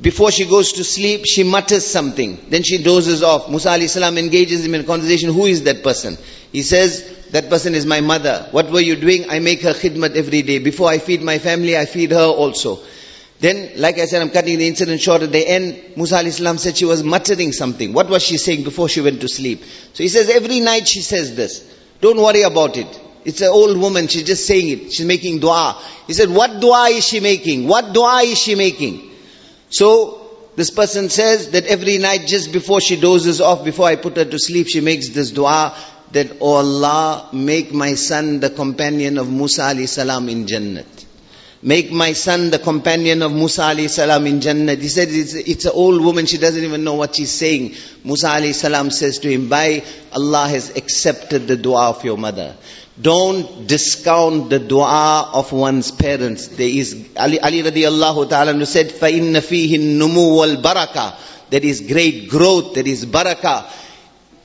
Before 0.00 0.30
she 0.30 0.44
goes 0.46 0.72
to 0.74 0.84
sleep, 0.84 1.24
she 1.26 1.42
mutters 1.42 1.84
something. 1.84 2.38
Then 2.50 2.62
she 2.62 2.82
dozes 2.82 3.22
off. 3.22 3.50
Musa 3.50 3.88
salam 3.88 4.16
engages 4.16 4.64
him 4.64 4.74
in 4.74 4.84
conversation. 4.84 5.32
Who 5.32 5.46
is 5.46 5.64
that 5.64 5.82
person? 5.82 6.16
He 6.52 6.62
says, 6.62 7.26
that 7.32 7.50
person 7.50 7.74
is 7.74 7.84
my 7.84 8.00
mother. 8.00 8.46
What 8.52 8.70
were 8.70 8.80
you 8.80 8.94
doing? 8.94 9.28
I 9.28 9.40
make 9.40 9.62
her 9.62 9.72
khidmat 9.72 10.14
every 10.14 10.42
day. 10.42 10.60
Before 10.60 10.88
I 10.88 10.98
feed 10.98 11.22
my 11.22 11.38
family, 11.38 11.76
I 11.76 11.84
feed 11.84 12.12
her 12.12 12.24
also. 12.24 12.78
Then, 13.40 13.72
like 13.76 13.98
I 13.98 14.06
said, 14.06 14.22
I'm 14.22 14.30
cutting 14.30 14.58
the 14.58 14.68
incident 14.68 15.00
short. 15.00 15.22
At 15.22 15.32
the 15.32 15.46
end, 15.46 15.96
Musa 15.96 16.30
salam 16.30 16.58
said 16.58 16.76
she 16.76 16.84
was 16.84 17.02
muttering 17.02 17.52
something. 17.52 17.92
What 17.92 18.08
was 18.08 18.22
she 18.22 18.36
saying 18.36 18.62
before 18.62 18.88
she 18.88 19.00
went 19.00 19.20
to 19.20 19.28
sleep? 19.28 19.64
So 19.94 20.04
he 20.04 20.08
says, 20.08 20.30
every 20.30 20.60
night 20.60 20.86
she 20.86 21.02
says 21.02 21.34
this. 21.34 21.68
Don't 22.00 22.20
worry 22.20 22.42
about 22.42 22.76
it. 22.76 23.00
It's 23.24 23.40
an 23.40 23.48
old 23.48 23.76
woman, 23.76 24.06
she's 24.06 24.22
just 24.22 24.46
saying 24.46 24.68
it. 24.68 24.92
She's 24.92 25.06
making 25.06 25.40
dua. 25.40 25.76
He 26.06 26.12
said, 26.12 26.30
what 26.30 26.60
dua 26.60 26.88
is 26.90 27.06
she 27.06 27.18
making? 27.18 27.66
What 27.66 27.92
dua 27.92 28.22
is 28.22 28.38
she 28.38 28.54
making? 28.54 29.08
So, 29.70 30.24
this 30.56 30.70
person 30.70 31.08
says 31.08 31.50
that 31.52 31.66
every 31.66 31.98
night 31.98 32.26
just 32.26 32.52
before 32.52 32.80
she 32.80 33.00
dozes 33.00 33.40
off, 33.40 33.64
before 33.64 33.86
I 33.86 33.96
put 33.96 34.16
her 34.16 34.24
to 34.24 34.38
sleep, 34.38 34.66
she 34.68 34.80
makes 34.80 35.10
this 35.10 35.30
dua 35.30 35.76
that, 36.12 36.38
Oh 36.40 36.54
Allah, 36.54 37.28
make 37.32 37.72
my 37.72 37.94
son 37.94 38.40
the 38.40 38.50
companion 38.50 39.18
of 39.18 39.30
Musa 39.30 39.62
alayhi 39.62 39.88
salam 39.88 40.28
in 40.28 40.46
Jannat. 40.46 41.07
Make 41.65 41.93
my 41.93 42.11
son 42.11 42.49
the 42.49 42.59
companion 42.59 43.21
of 43.21 43.31
Musa 43.31 43.61
alayhi 43.61 43.89
salam 43.89 44.27
in 44.27 44.41
Jannat. 44.41 44.81
He 44.81 44.89
said 44.89 45.07
it's, 45.09 45.33
it's 45.33 45.63
an 45.63 45.71
old 45.73 46.03
woman, 46.03 46.25
she 46.25 46.37
doesn't 46.37 46.61
even 46.61 46.83
know 46.83 46.95
what 46.95 47.15
she's 47.15 47.31
saying. 47.31 47.75
Musa 48.03 48.27
alayhi 48.27 48.53
salam 48.53 48.91
says 48.91 49.19
to 49.19 49.31
him, 49.31 49.47
by 49.47 49.81
Allah 50.11 50.49
has 50.49 50.75
accepted 50.75 51.47
the 51.47 51.55
dua 51.55 51.91
of 51.91 52.03
your 52.03 52.17
mother. 52.17 52.57
Don't 53.01 53.65
discount 53.65 54.49
the 54.49 54.59
dua 54.59 55.31
of 55.33 55.53
one's 55.53 55.89
parents. 55.91 56.47
There 56.49 56.67
is 56.67 57.07
Ali, 57.17 57.39
Ali 57.39 57.63
radiallahu 57.63 58.29
ta'ala 58.29 58.53
who 58.53 58.65
said, 58.65 58.89
فَإِنَّ 58.89 59.31
فِيهِ 59.31 59.71
النُّمُوَ 59.79 60.61
وَالْبَرَكَةِ 60.61 61.15
There 61.49 61.63
is 61.63 61.79
great 61.79 62.29
growth, 62.29 62.73
there 62.73 62.87
is 62.87 63.05
barakah. 63.05 63.65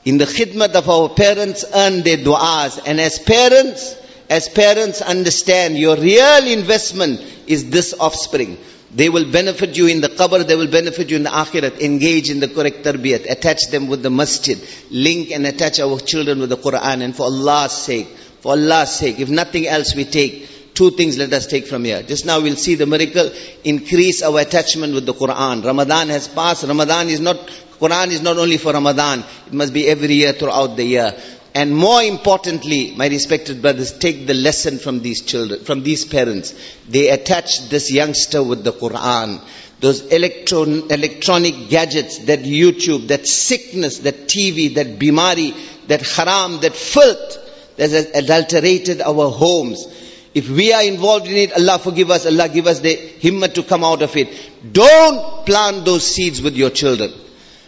In 0.05 0.17
the 0.17 0.25
khidmat 0.25 0.73
of 0.73 0.89
our 0.89 1.09
parents 1.09 1.65
earn 1.75 2.01
their 2.01 2.17
du'as. 2.17 2.79
And 2.87 3.01
as 3.01 3.19
parents, 3.19 3.95
as 4.28 4.48
parents 4.48 5.02
understand 5.02 5.76
your 5.76 5.96
real 5.96 6.46
investment 6.46 7.20
is 7.46 7.70
this 7.70 7.94
offspring. 7.98 8.58
They 8.94 9.08
will 9.08 9.30
benefit 9.30 9.76
you 9.76 9.88
in 9.88 10.00
the 10.00 10.08
qabr, 10.08 10.46
they 10.46 10.54
will 10.54 10.70
benefit 10.70 11.10
you 11.10 11.16
in 11.16 11.24
the 11.24 11.30
akhirat. 11.30 11.80
Engage 11.80 12.30
in 12.30 12.38
the 12.38 12.46
correct 12.46 12.84
tarbiyat. 12.84 13.28
Attach 13.28 13.66
them 13.70 13.88
with 13.88 14.02
the 14.02 14.10
masjid. 14.10 14.58
Link 14.90 15.32
and 15.32 15.46
attach 15.46 15.80
our 15.80 15.98
children 15.98 16.38
with 16.38 16.50
the 16.50 16.56
Quran. 16.56 17.02
And 17.02 17.14
for 17.14 17.24
Allah's 17.24 17.72
sake, 17.72 18.06
for 18.40 18.52
Allah's 18.52 18.94
sake, 18.94 19.18
if 19.18 19.28
nothing 19.28 19.66
else 19.66 19.96
we 19.96 20.04
take, 20.04 20.74
two 20.74 20.92
things 20.92 21.18
let 21.18 21.32
us 21.32 21.48
take 21.48 21.66
from 21.66 21.84
here. 21.84 22.02
Just 22.02 22.24
now 22.24 22.40
we'll 22.40 22.54
see 22.54 22.76
the 22.76 22.86
miracle, 22.86 23.32
increase 23.64 24.22
our 24.22 24.38
attachment 24.38 24.94
with 24.94 25.06
the 25.06 25.14
Quran. 25.14 25.64
Ramadan 25.64 26.08
has 26.10 26.28
passed. 26.28 26.62
Ramadan 26.62 27.08
is 27.08 27.18
not, 27.18 27.36
Quran 27.80 28.08
is 28.08 28.22
not 28.22 28.38
only 28.38 28.58
for 28.58 28.72
Ramadan. 28.72 29.24
It 29.48 29.52
must 29.52 29.72
be 29.72 29.88
every 29.88 30.14
year 30.14 30.34
throughout 30.34 30.76
the 30.76 30.84
year. 30.84 31.14
And 31.54 31.76
more 31.76 32.02
importantly, 32.02 32.94
my 32.96 33.06
respected 33.06 33.62
brothers, 33.62 33.96
take 33.96 34.26
the 34.26 34.34
lesson 34.34 34.78
from 34.78 35.00
these 35.00 35.22
children, 35.22 35.62
from 35.62 35.84
these 35.84 36.04
parents. 36.04 36.52
They 36.88 37.10
attach 37.10 37.68
this 37.68 37.92
youngster 37.92 38.42
with 38.42 38.64
the 38.64 38.72
Quran. 38.72 39.40
Those 39.78 40.00
electron, 40.06 40.90
electronic 40.90 41.68
gadgets, 41.68 42.18
that 42.26 42.40
YouTube, 42.40 43.08
that 43.08 43.28
sickness, 43.28 43.98
that 43.98 44.26
TV, 44.26 44.74
that 44.74 44.98
bimari, 44.98 45.54
that 45.86 46.02
haram, 46.02 46.60
that 46.60 46.74
filth, 46.74 47.76
that 47.76 47.90
has 47.90 48.06
adulterated 48.14 49.00
our 49.00 49.30
homes. 49.30 49.86
If 50.34 50.48
we 50.50 50.72
are 50.72 50.82
involved 50.82 51.28
in 51.28 51.36
it, 51.36 51.52
Allah 51.52 51.78
forgive 51.78 52.10
us, 52.10 52.26
Allah 52.26 52.48
give 52.48 52.66
us 52.66 52.80
the 52.80 52.96
himmat 52.96 53.54
to 53.54 53.62
come 53.62 53.84
out 53.84 54.02
of 54.02 54.16
it. 54.16 54.72
Don't 54.72 55.46
plant 55.46 55.84
those 55.84 56.04
seeds 56.04 56.42
with 56.42 56.56
your 56.56 56.70
children. 56.70 57.12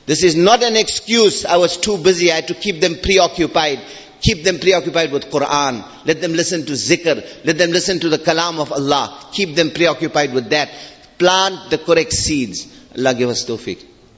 This 0.07 0.23
is 0.23 0.37
not 0.37 0.63
an 0.63 0.77
excuse. 0.77 1.45
I 1.45 1.57
was 1.57 1.77
too 1.77 1.99
busy. 1.99 2.31
I 2.31 2.37
had 2.37 2.49
to 2.49 2.55
keep 2.55 2.81
them 2.81 2.97
preoccupied. 3.03 3.81
Keep 4.21 4.45
them 4.45 4.59
preoccupied 4.59 5.13
with 5.13 5.27
Quran. 5.31 5.85
Let 6.07 6.21
them 6.21 6.33
listen 6.33 6.65
to 6.67 6.73
zikr. 6.73 7.45
Let 7.45 7.59
them 7.59 7.71
listen 7.71 8.01
to 8.01 8.09
the 8.09 8.19
kalam 8.19 8.59
of 8.61 8.73
Allah. 8.73 9.29
Keep 9.33 9.57
them 9.57 9.71
preoccupied 9.71 10.33
with 10.33 10.51
that. 10.51 10.71
Plant 11.19 11.71
the 11.71 11.79
correct 11.79 12.13
seeds. 12.13 12.67
Allah 12.97 13.15
give 13.15 13.29
us 13.29 13.45
tawfiq. 13.45 13.96